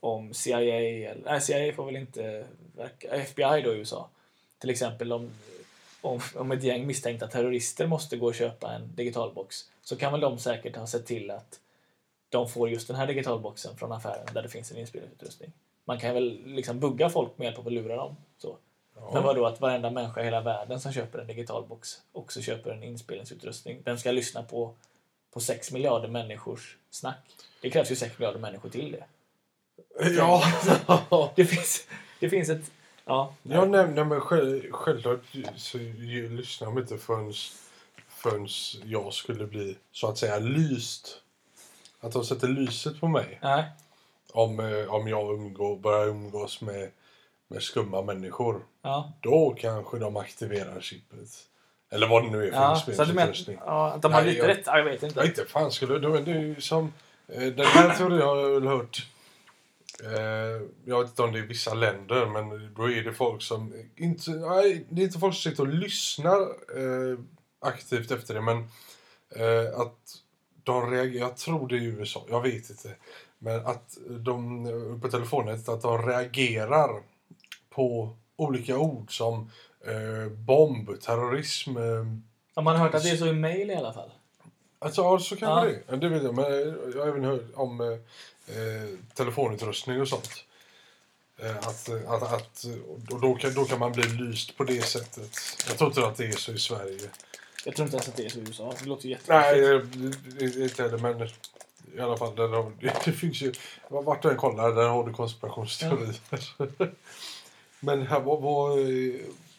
[0.01, 4.09] om CIA, eller, nej CIA får väl inte verka, FBI då i USA,
[4.59, 5.31] till exempel om,
[6.01, 10.21] om, om ett gäng misstänkta terrorister måste gå och köpa en digitalbox så kan väl
[10.21, 11.61] de säkert ha sett till att
[12.29, 15.53] de får just den här digitalboxen från affären där det finns en inspelningsutrustning.
[15.85, 18.17] Man kan väl liksom bugga folk med hjälp av att lura dem.
[18.39, 18.57] Så.
[19.05, 19.21] Men Ja.
[19.21, 23.83] vadå att varenda människa i hela världen som köper en digitalbox också köper en inspelningsutrustning?
[23.85, 24.75] Vem ska lyssna på,
[25.35, 27.17] på 6 miljarder människors snack?
[27.63, 29.05] Det krävs ju 6 miljarder människor till det.
[30.17, 30.43] Ja,
[31.37, 31.87] Det finns,
[32.21, 32.71] det finns ett...
[33.05, 33.35] Ja.
[33.43, 35.21] ja nej, nej, men själv, självklart
[35.57, 37.33] så ju- lyssnar de inte förrän,
[38.09, 38.49] förrän
[38.85, 41.21] jag skulle bli så att säga lyst.
[42.01, 43.39] Att de sätter lyset på mig.
[43.43, 43.65] Nej.
[44.33, 46.91] Om, eh, om jag umgå, börjar umgås med,
[47.51, 48.63] med skumma människor.
[48.83, 49.13] Ja.
[49.21, 51.29] Då kanske de aktiverar chippet.
[51.93, 52.75] Eller vad det nu är för ja.
[52.75, 53.59] Inspelningsutrustning.
[53.67, 54.63] ja, att de har Nej, lite jag- rätt?
[54.67, 55.21] Ja, jag vet inte.
[55.25, 56.21] inte fan skulle det.
[56.21, 56.93] Det är ju som...
[57.29, 59.07] Eh, den här teorin har jag väl hört.
[60.05, 63.73] Eh, jag vet inte om det är vissa länder, men då är det folk som
[63.97, 64.31] inte...
[64.31, 67.19] Nej, det är inte folk som sitter och lyssnar eh,
[67.61, 68.57] aktivt efter det, men
[69.37, 69.99] eh, att
[70.65, 71.21] de reagerar...
[71.29, 72.95] Jag tror det är i USA, jag vet inte.
[73.39, 77.03] Men att de på telefonet, att de reagerar
[77.81, 79.51] på olika ord som
[79.87, 81.85] eh, bomb, terrorism, eh,
[82.55, 84.11] Ja, man har hört att det är så i mail i alla fall.
[84.79, 85.65] Alltså, ja, så kan Ja.
[85.65, 85.97] det ja.
[85.97, 86.09] det.
[86.09, 86.35] vet jag.
[86.35, 86.45] Men
[86.95, 87.87] jag har även hört om eh,
[88.57, 90.45] eh, telefonutrustning och sånt.
[91.39, 92.65] Eh, att, eh, att, att,
[93.09, 95.31] och då, kan, då kan man bli lyst på det sättet.
[95.69, 97.11] Jag tror inte att det är så i Sverige.
[97.65, 98.75] Jag tror inte ens att det är så i USA.
[98.81, 100.39] Det låter Nej, jättekonstigt.
[100.39, 100.99] det- inte heller.
[100.99, 101.29] Men
[101.97, 102.73] i alla fall, där,
[103.05, 103.53] det, finns ju...
[103.89, 106.15] Vart du än kollar, där har du konspirationsteorier.
[107.81, 109.15] men här, vad, vad, eh,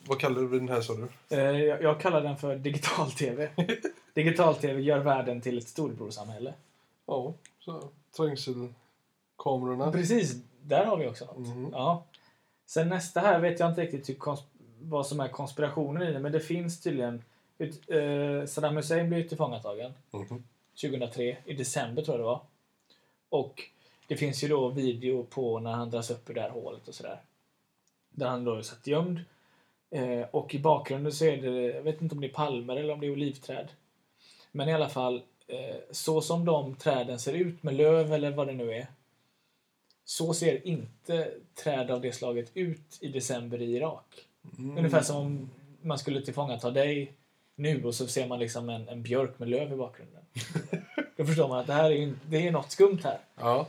[0.07, 1.07] vad kallar du den här, sa du?
[1.37, 3.49] Eh, Jag, jag kallar den för digital-tv.
[4.13, 6.53] Digital-tv gör världen till ett storebrorsamhälle.
[7.05, 7.83] Ja, så,
[8.17, 9.91] trängselkamerorna.
[9.91, 11.37] Precis, där har vi också något.
[11.37, 11.69] Mhm.
[11.71, 12.03] Ja.
[12.65, 14.37] Sen nästa här vet jag inte riktigt hur
[14.81, 17.23] vad som är konspirationen i det, men det finns tydligen...
[17.57, 20.43] Ut, eh, Saddam Hussein blev tillfångatagen Mhm.
[20.81, 22.41] 2003, i december tror jag det var.
[23.29, 23.61] Och
[24.07, 26.95] det finns ju då video på när han dras upp ur det här hålet och
[26.95, 27.19] sådär.
[28.11, 29.19] Där han då satt gömd.
[29.91, 32.93] Eh, och i bakgrunden så är det, jag vet inte om det är palmer eller
[32.93, 33.67] om det är olivträd.
[34.51, 38.47] Men i alla fall, eh, så som de träden ser ut med löv eller vad
[38.47, 38.87] det nu är.
[40.03, 41.31] Så ser inte
[41.63, 44.27] träd av det slaget ut i december i Irak.
[44.57, 44.77] Mm.
[44.77, 45.49] Ungefär som om
[45.81, 47.13] man skulle tillfångata dig
[47.55, 50.21] nu och så ser man liksom en, en björk med löv i bakgrunden.
[51.17, 53.19] Då förstår man att det här är, det är något skumt här.
[53.35, 53.67] Ja.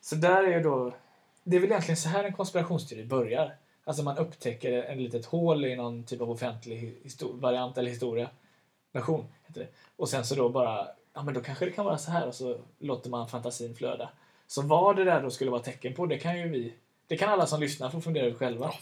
[0.00, 0.94] Så där är då...
[1.44, 3.56] Det är väl egentligen så här en konspirationsteori börjar.
[3.84, 8.30] Alltså man upptäcker en litet hål i någon typ av offentlig variant eller historia.
[8.92, 9.68] Version heter det.
[9.96, 12.34] Och sen så då bara, ja men då kanske det kan vara så här och
[12.34, 14.10] så låter man fantasin flöda.
[14.46, 16.74] Så vad det där då skulle vara tecken på, det kan ju vi...
[17.06, 18.72] Det kan alla som lyssnar få fundera ut själva.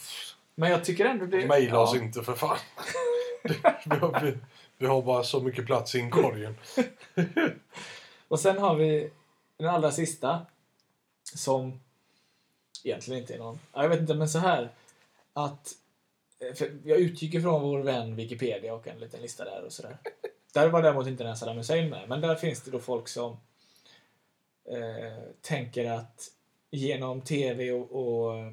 [0.55, 1.47] Men jag tycker ändå det...
[1.47, 2.03] Maila oss ja.
[2.03, 2.57] inte för fan.
[3.85, 4.39] vi, har, vi,
[4.79, 6.57] vi har bara så mycket plats i inkorgen.
[8.29, 9.11] Och sen har vi
[9.57, 10.47] den allra sista.
[11.35, 11.81] Som
[12.85, 13.59] egentligen inte är någon...
[13.73, 14.71] ja, Jag vet inte, men så här.
[15.33, 15.73] Att...
[16.39, 19.97] Eh, för jag utgick ifrån vår vän Wikipedia och en liten lista där och sådär.
[20.55, 22.09] Där var däremot inte den här Saddam Hussein med.
[22.09, 23.37] Men där finns det då folk som
[24.65, 26.29] eh, tänker att
[26.71, 28.53] genom tv och, och,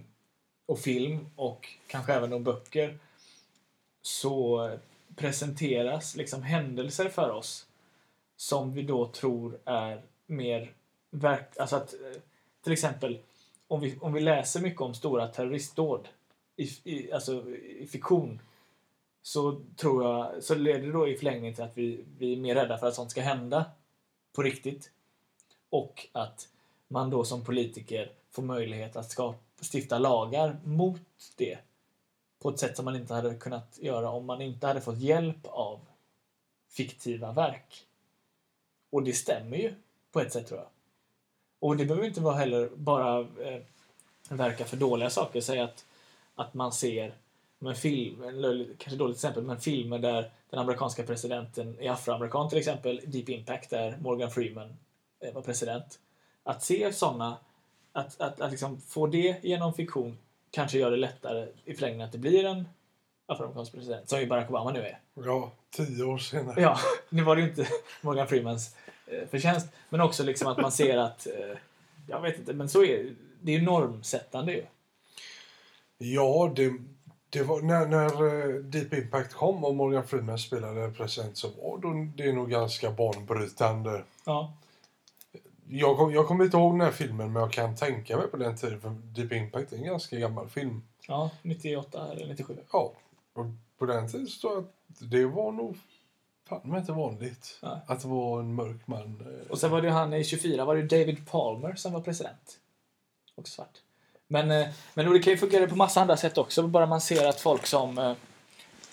[0.66, 3.00] och film och kanske även de böcker
[4.02, 4.70] så
[5.16, 7.66] presenteras liksom händelser för oss
[8.36, 10.74] som vi då tror är mer
[11.10, 11.58] verk...
[11.58, 12.22] Alltså att eh,
[12.64, 13.20] till exempel
[13.68, 16.08] om vi, om vi läser mycket om stora terroristdåd
[16.60, 18.42] i, i, alltså i fiktion
[19.22, 22.56] så tror jag så leder det då i förlängningen till att vi, vi är mer
[22.56, 23.66] rädda för att sånt ska hända
[24.34, 24.92] på riktigt.
[25.70, 26.50] Och att
[26.88, 29.40] man då som politiker får möjlighet att skapa,
[29.74, 31.02] stifta lagar mot
[31.38, 31.58] det
[32.40, 35.46] på ett sätt som man inte hade kunnat göra om man inte hade fått hjälp
[35.46, 35.80] av
[36.70, 37.86] fiktiva verk.
[38.90, 39.74] Och det stämmer ju
[40.12, 40.70] på ett sätt tror jag.
[41.60, 43.62] Och det behöver inte vara heller bara eh,
[44.30, 45.42] verka för dåliga saker.
[45.42, 45.86] Säg att,
[46.40, 47.14] att man ser
[47.60, 48.24] men film,
[48.78, 53.70] kanske dåligt exempel, men filmer där den amerikanska presidenten är afroamerikan till exempel, Deep Impact
[53.70, 54.76] där Morgan Freeman
[55.20, 56.00] eh, var president.
[56.44, 57.38] Att se sådana,
[57.92, 60.18] att, att, att liksom få det genom fiktion
[60.52, 62.68] kanske gör det lättare i förlängningen att det blir en
[63.26, 65.00] afroamerikansk president, som ju Barack Obama nu är.
[65.14, 66.62] Ja, tio år senare.
[66.62, 66.78] Ja,
[67.10, 67.68] nu var det ju inte
[68.02, 68.76] Morgan Freemans
[69.08, 71.58] eh, förtjänst, men också liksom att man ser att, eh,
[72.08, 73.16] jag vet inte, men så är det.
[73.42, 74.66] Det är ju normsättande ju.
[76.02, 76.74] Ja, det,
[77.30, 78.06] det var när, när
[78.50, 82.92] eh, Deep Impact kom och Morgan Freeman spelade president så var då, det nog ganska
[82.92, 84.04] banbrytande.
[84.26, 84.54] Ja,
[85.68, 88.38] Jag, kom, jag kommer inte ihåg den här filmen men jag kan tänka mig på
[88.38, 90.82] den tiden för Deep Impact är en ganska gammal film.
[91.08, 92.58] ja 98 eller 97.
[92.72, 92.94] Ja,
[93.34, 93.46] och
[93.78, 94.66] på den tiden så att
[95.00, 95.78] det var nog
[96.50, 97.78] fan men inte vanligt Nej.
[97.88, 99.22] att det var en mörk man.
[99.44, 102.02] eh, Och sen var det ju han i 24, var det David Palmer som var
[102.02, 102.60] president.
[103.36, 103.78] Också svart.
[104.32, 107.28] Men, eh, men det kan ju fungera på massa andra sätt också, bara man ser
[107.28, 107.98] att folk som...
[107.98, 108.14] eh,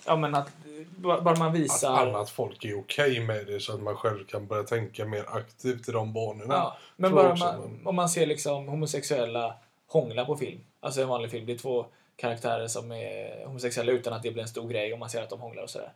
[0.06, 0.50] Ja men att...
[0.96, 2.06] Bara man Att visar...
[2.06, 5.88] annat folk är okej med det så att man själv kan börja tänka mer aktivt
[5.88, 6.54] i de banorna.
[6.54, 9.54] Ja, men bara också man, man- om man ser liksom homosexuella
[9.86, 10.60] hångla på film.
[10.80, 11.46] Alltså en vanlig film.
[11.46, 14.98] Det är två karaktärer som är homosexuella utan att det blir en stor grej och
[14.98, 15.92] man ser att de hånglar och sådär.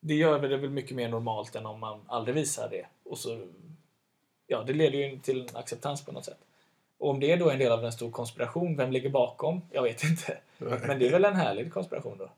[0.00, 2.86] Det gör det väl mycket mer normalt än om man aldrig visar det.
[3.04, 3.46] Och så,
[4.46, 6.38] ja, det leder ju till en acceptans på något sätt.
[7.02, 9.62] Och om det är då en del av en stor konspiration, vem ligger bakom?
[9.70, 10.38] Jag vet inte.
[10.58, 12.30] Men det är väl en härlig konspiration då?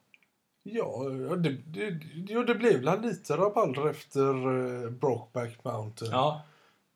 [0.63, 1.03] Ja,
[1.39, 6.11] det, det, jo, det blev väl lite rabalder efter uh, Brokeback Mountain.
[6.13, 6.43] Ja,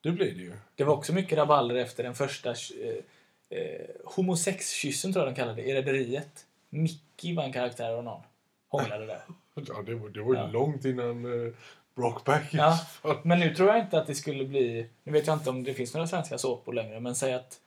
[0.01, 0.53] Det blev det ju.
[0.75, 5.63] det var också mycket rabalder efter den första eh, eh, homosexkyssen tror jag de kallade
[5.63, 6.47] det, i Rederiet.
[6.71, 8.21] Mickey var en karaktär av någon.
[8.69, 9.21] Hånglade där.
[9.69, 10.47] Ja, det var, det var ju Ja.
[10.47, 11.55] långt innan uh,
[11.99, 12.79] Brokeback Ja.
[13.23, 14.89] Men nu tror jag inte att det skulle bli...
[15.05, 17.61] Nu vet jag inte om det finns några svenska såpor längre, men säg att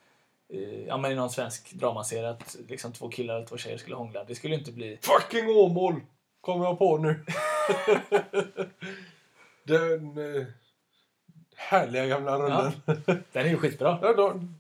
[0.54, 3.96] eh, ja, men i någon svensk dramaserie att liksom två killar eller två tjejer skulle
[3.96, 4.24] hångla.
[4.24, 5.00] Det skulle inte bli...
[5.02, 6.02] Fucking Åmål!
[6.42, 7.26] Kommer jag på nu.
[9.64, 10.46] Den uh,
[11.56, 12.72] härliga gamla rullen.
[13.32, 14.00] Den är ju skitbra.
[14.02, 14.14] Ja.
[14.14, 14.56] de,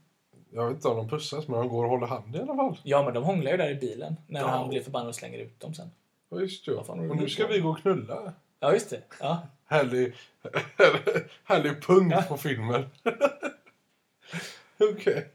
[0.51, 2.78] jag vet inte om de pussas, men de går och håller hand i alla fall.
[2.84, 4.47] Ja, men de hånglar ju där i bilen när Ja.
[4.47, 5.91] han blir förbannad och slänger ut dem sen.
[6.30, 6.72] Ja, just det.
[6.74, 8.34] Och nu ska vi gå och knulla.
[8.59, 9.01] Ja, just det.
[9.19, 9.41] Ja.
[9.72, 10.13] Härlig,
[11.43, 12.22] härlig punkt Ja.
[12.22, 12.86] på filmen.
[14.80, 15.32] Okej.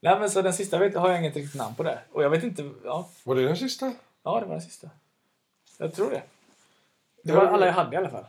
[0.00, 2.00] Nej, men så den sista vet, har jag inget riktigt namn på där.
[2.12, 2.70] Och jag vet inte...
[2.84, 3.92] Ja, Var det den sista?
[4.22, 4.90] ja det var den sista.
[5.78, 6.22] Jag tror det.
[7.22, 8.26] Det var alla jag hade i alla fall.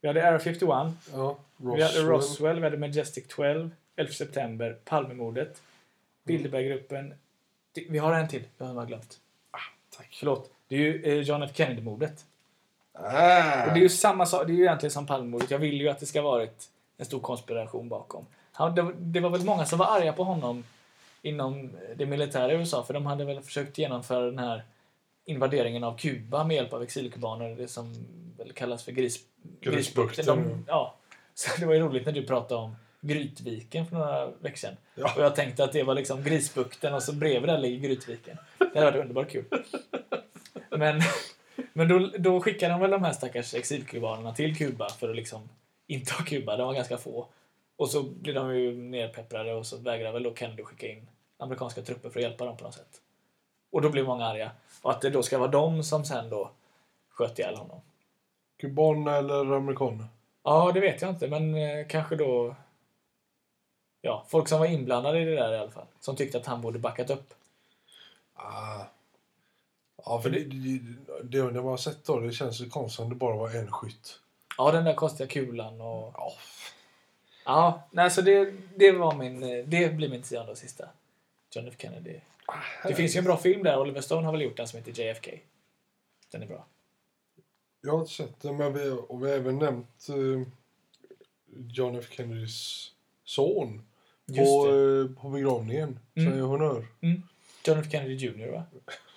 [0.00, 0.68] Vi hade Area 51,
[1.12, 1.36] Ja.
[1.56, 5.62] vi hade Roswell, vi hade Majestic 12, 11 september, Palmemordet,
[6.24, 7.14] Bilderberggruppen.
[7.72, 9.20] Det- Vi har en till, jag har glömt.
[9.96, 10.16] Tack.
[10.18, 10.50] Förlåt.
[10.68, 12.24] Det är ju eh, John F Kennedy-mordet.
[12.92, 13.66] Ah.
[13.66, 15.50] Och det är ju samma sak, det är ju egentligen som Palmemordet.
[15.50, 18.26] Jag vill ju att det ska varit en stor konspiration bakom.
[18.52, 20.64] Han, det, var- det var väl många som var arga på honom
[21.22, 24.62] inom det militära i USA för de hade väl försökt genomföra den här
[25.24, 27.94] invaderingen av Kuba med hjälp av exilkubaner, det som
[28.38, 29.20] väl kallas för gris,
[29.60, 30.26] Grisbukten.
[30.26, 30.94] De, ja.
[31.34, 34.76] Så det var ju roligt när du pratade om Grytviken för några veckor sedan.
[34.94, 35.12] Ja.
[35.16, 38.36] Och jag tänkte att det var liksom Grisbukten och så bredvid där ligger Grytviken.
[38.58, 39.44] Det hade varit underbart kul.
[40.70, 41.00] Men,
[41.72, 45.48] men då, då skickade de väl de här stackars exilkubanerna till Kuba för att liksom
[45.86, 46.56] inta Kuba.
[46.56, 47.26] De var ganska få.
[47.76, 51.08] Och så blir de ju nerpepprade och så vägrar väl då Kennedy skicka in
[51.38, 53.00] amerikanska trupper för att hjälpa dem på något sätt.
[53.70, 54.50] Och då blir många arga.
[54.82, 56.50] Och att det då ska vara de som sen då
[57.10, 57.80] sköt ihjäl honom.
[58.56, 60.06] Kuban eller amerikan?
[60.42, 62.54] Ja, det vet jag inte, men eh, kanske då...
[64.00, 65.86] Ja, folk som var inblandade i det där i alla fall.
[66.00, 67.34] Som tyckte att han borde backat upp.
[68.34, 68.84] Ah.
[70.04, 70.80] Ja, för det, det,
[71.22, 73.72] det, det man har sett då, det känns ju konstigt om det bara var en
[73.72, 74.20] skytt.
[74.58, 76.14] Ja, den där konstiga kulan och...
[76.16, 76.32] Ja.
[77.44, 79.40] Ja, nej, så det, det var min...
[79.70, 80.88] Det blir min tionde och sista.
[81.50, 82.20] John F Kennedy.
[82.86, 83.80] Det finns ju en bra film där.
[83.80, 85.30] Oliver Stone har väl gjort den som heter JFK.
[86.32, 86.66] Den är bra.
[87.82, 90.48] Jag har inte sett det, men vi, och vi har även nämnt eh,
[91.68, 92.90] John F Kennedys
[93.24, 93.82] son
[94.26, 95.98] Just på, eh, på begravningen.
[96.14, 96.32] Mm.
[96.32, 96.86] Säger honör.
[97.64, 98.62] John F Kennedy Jr, va?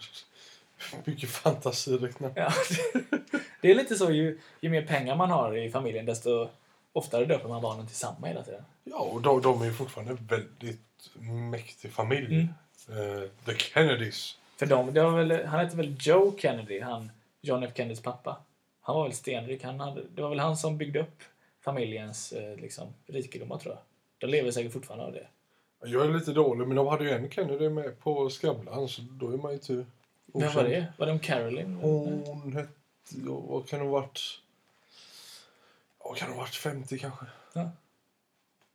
[1.06, 2.34] Mycket fantasirikt namn.
[2.36, 2.54] Ja.
[3.62, 6.50] Det är lite så, ju, ju mer pengar man har i familjen, desto
[6.94, 8.64] oftare döper man barnen till samma hela tiden.
[8.84, 11.10] Ja, och de, de är ju fortfarande en väldigt
[11.52, 12.36] mäktig familj.
[12.36, 12.48] Mm.
[12.90, 14.38] Eh, the Kennedys.
[14.58, 18.38] För dem, det var väl, han hette väl Joe Kennedy, han, John F Kennedys pappa.
[18.82, 19.64] Han var väl stenrik.
[19.64, 21.24] Han hade, det var väl han som byggde upp
[21.66, 23.82] familjens eh, liksom, rikedomar, tror jag.
[24.18, 25.28] De lever säkert fortfarande av det.
[25.86, 29.30] Jag är lite dålig, men de hade ju en Kennedy med på Skavlan, så då
[29.30, 29.86] är man ju inte
[30.34, 30.94] Vem var det?
[30.98, 31.76] Var det om Carolyn?
[31.76, 32.70] Hon hette...
[33.26, 34.22] ja, Vad kan hon varit?
[36.04, 37.26] Ja, kan hon varit 50 kanske?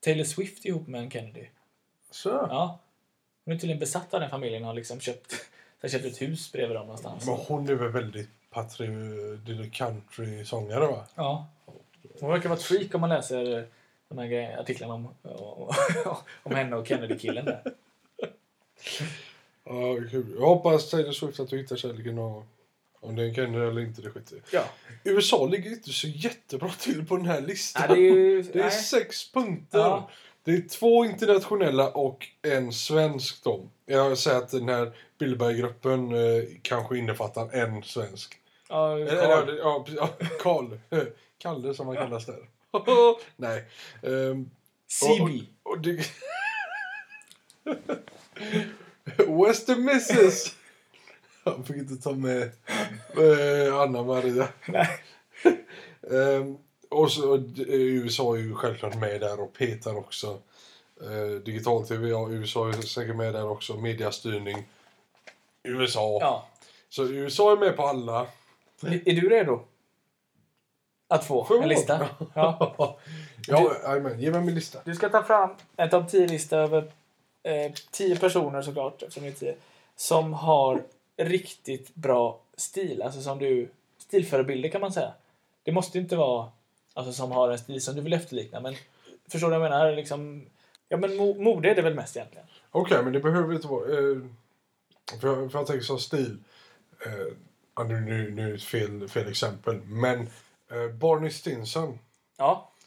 [0.01, 1.47] Taylor Swift ihop med en Kennedy.
[2.11, 2.29] Så.
[2.29, 2.79] Ja.
[3.45, 5.33] Hon är tydligen besatt av den familjen och har liksom köpt
[5.81, 7.27] Så jag köpte ett hus bredvid dem någonstans.
[7.27, 8.87] Men hon är väl väldigt patri...
[9.73, 11.05] country-sångare va?
[11.15, 11.47] Ja.
[12.21, 13.69] Hon verkar vara ett freak om man läser
[14.09, 15.15] de här artiklarna om,
[16.43, 17.63] om henne och Kennedy-killen där.
[19.69, 20.37] Ja, kul.
[20.39, 22.47] Jag hoppas Taylor Swift att du hittar kärleken och
[23.01, 24.43] om det är en Kennedy eller inte, det skiter.
[24.51, 24.65] Ja.
[25.05, 27.85] USA ligger inte så jättebra till på den här listan.
[27.89, 28.43] ja det är ju...
[28.43, 29.79] Det är sex punkter.
[29.79, 30.11] Ja.
[30.45, 33.69] Det är två internationella och en svensk då.
[33.87, 38.35] Jag säger att den här Billberg-gruppen eh, kanske innefattar en svensk.
[38.69, 39.49] Ja, Carl.
[39.49, 39.87] eller, ja,
[40.43, 40.79] Karl.
[41.39, 42.49] Kalle som han kallas där.
[43.37, 43.65] Nej.
[44.03, 44.51] Um,
[44.87, 45.43] CB.
[45.63, 46.07] och, och det...
[49.47, 50.55] Western Misses!
[51.45, 52.43] Han fick inte ta med
[53.17, 54.49] eh, Anna-Maria.
[54.67, 54.89] Nej.
[56.11, 56.59] Ehm,
[56.91, 60.39] och så, d- USA är ju självklart med där och petar också.
[61.03, 63.77] Uh, Digital-tv, ja, USA är säkert med där också.
[63.77, 64.69] Mediastyrning.
[65.63, 66.19] USA.
[66.21, 66.49] Ja.
[66.89, 68.27] Så USA är med på alla.
[68.83, 69.61] Är du redo?
[71.09, 72.09] Att få jag en lista?
[72.35, 72.99] Ja.
[73.47, 74.21] ja, jajamän.
[74.21, 74.79] Ge mig min lista.
[74.85, 76.93] Du ska ta fram en topp 10-lista över
[77.43, 79.55] eh, 10 personer såklart, eftersom det är 10,
[79.97, 80.83] som har
[81.17, 83.03] riktigt bra stil.
[83.03, 83.71] Alltså som du...
[83.99, 85.13] Stilförebilder kan man säga.
[85.63, 86.51] Det måste inte vara
[86.95, 88.75] alltså, som har en stil som du vill efterlikna, men
[89.29, 89.93] förstår du vad jag menar?
[89.97, 90.47] Liksom,
[90.89, 92.47] ja, men mo- mode är det väl mest egentligen.
[92.71, 93.85] Okej, men det behöver inte vara...
[93.85, 94.17] Eh,
[95.21, 96.39] för, jag, för jag tänker så stil.
[97.07, 99.81] Eh, nu, nu, nu är det fel, fel exempel.
[99.85, 100.21] Men
[100.71, 101.99] eh, Barney Stinson.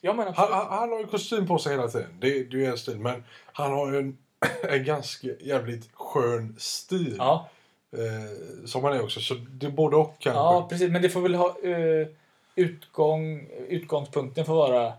[0.02, 2.18] Ja, Han, han, han har ju kostym på sig hela tiden.
[2.20, 3.00] Det, det är ju en stil.
[3.00, 4.18] Men han har ju en,
[4.62, 7.16] en ganska jävligt skön stil.
[7.18, 7.50] Ja,
[7.94, 9.20] Eh, som han är också.
[9.20, 10.40] Så det är både och kanske.
[10.40, 10.92] ja, precis.
[10.92, 11.60] Men det får väl ha...
[11.64, 12.08] Eh,
[12.56, 14.94] utgång, utgångspunkten får vara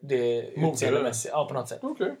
[0.00, 1.32] det utseendemässiga.
[1.32, 1.78] Ja, på något sätt.
[1.82, 2.14] Okej.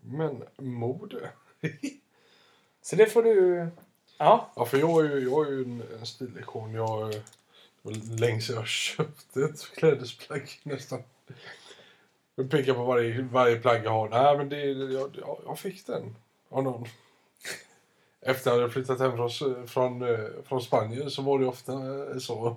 [0.00, 1.30] Men mode?
[2.82, 3.68] Så det får du...
[4.18, 6.74] Ja, Ja, för jag är ju, jag är ju en, en stilekon.
[6.74, 7.22] Jag, det
[7.82, 11.02] var länge sedan jag köpte ett klädesplagg nästan.
[12.38, 14.08] Jag pekar på varje, varje plagg jag har.
[14.08, 16.16] Nej, men det, jag, jag, jag fick den
[16.48, 16.84] av någon.
[18.20, 21.72] Efter att jag hade flyttat hem från, från, eh, från Spanien så var det ofta
[21.72, 22.56] eh, så.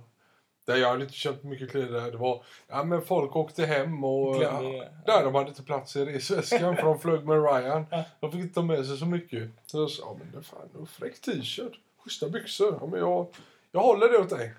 [0.65, 2.11] Där jag hade inte köpt mycket kläder.
[2.11, 4.43] Det var, ja men folk åkte hem och...
[4.43, 4.61] Ja,
[5.05, 7.85] där de hade inte plats i resväskan för de flög med Ryan.
[8.19, 9.49] De fick inte ta med sig så mycket.
[9.65, 12.77] Så jag sa, ja men det fan, fräck t-shirt, schyssta byxor.
[12.81, 13.27] Ja, men jag,
[13.71, 14.53] jag håller det åt dig.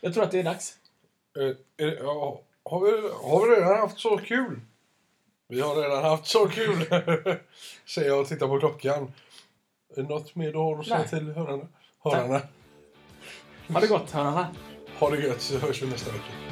[0.00, 0.78] jag tror att det är dags.
[1.38, 2.40] Eh, eh, ja,
[2.70, 2.90] har, vi,
[3.22, 4.60] har vi redan haft så kul?
[5.48, 6.84] Vi har redan haft så kul,
[7.86, 9.12] säger jag och tittar på klockan.
[9.96, 11.08] Något mer du har att säga Nej.
[11.08, 11.68] till hörarna?
[12.04, 12.40] hörarna?
[13.72, 14.46] Ha det gott, hörarna.
[14.98, 16.49] Ha det gött så hörs vi nästa vecka.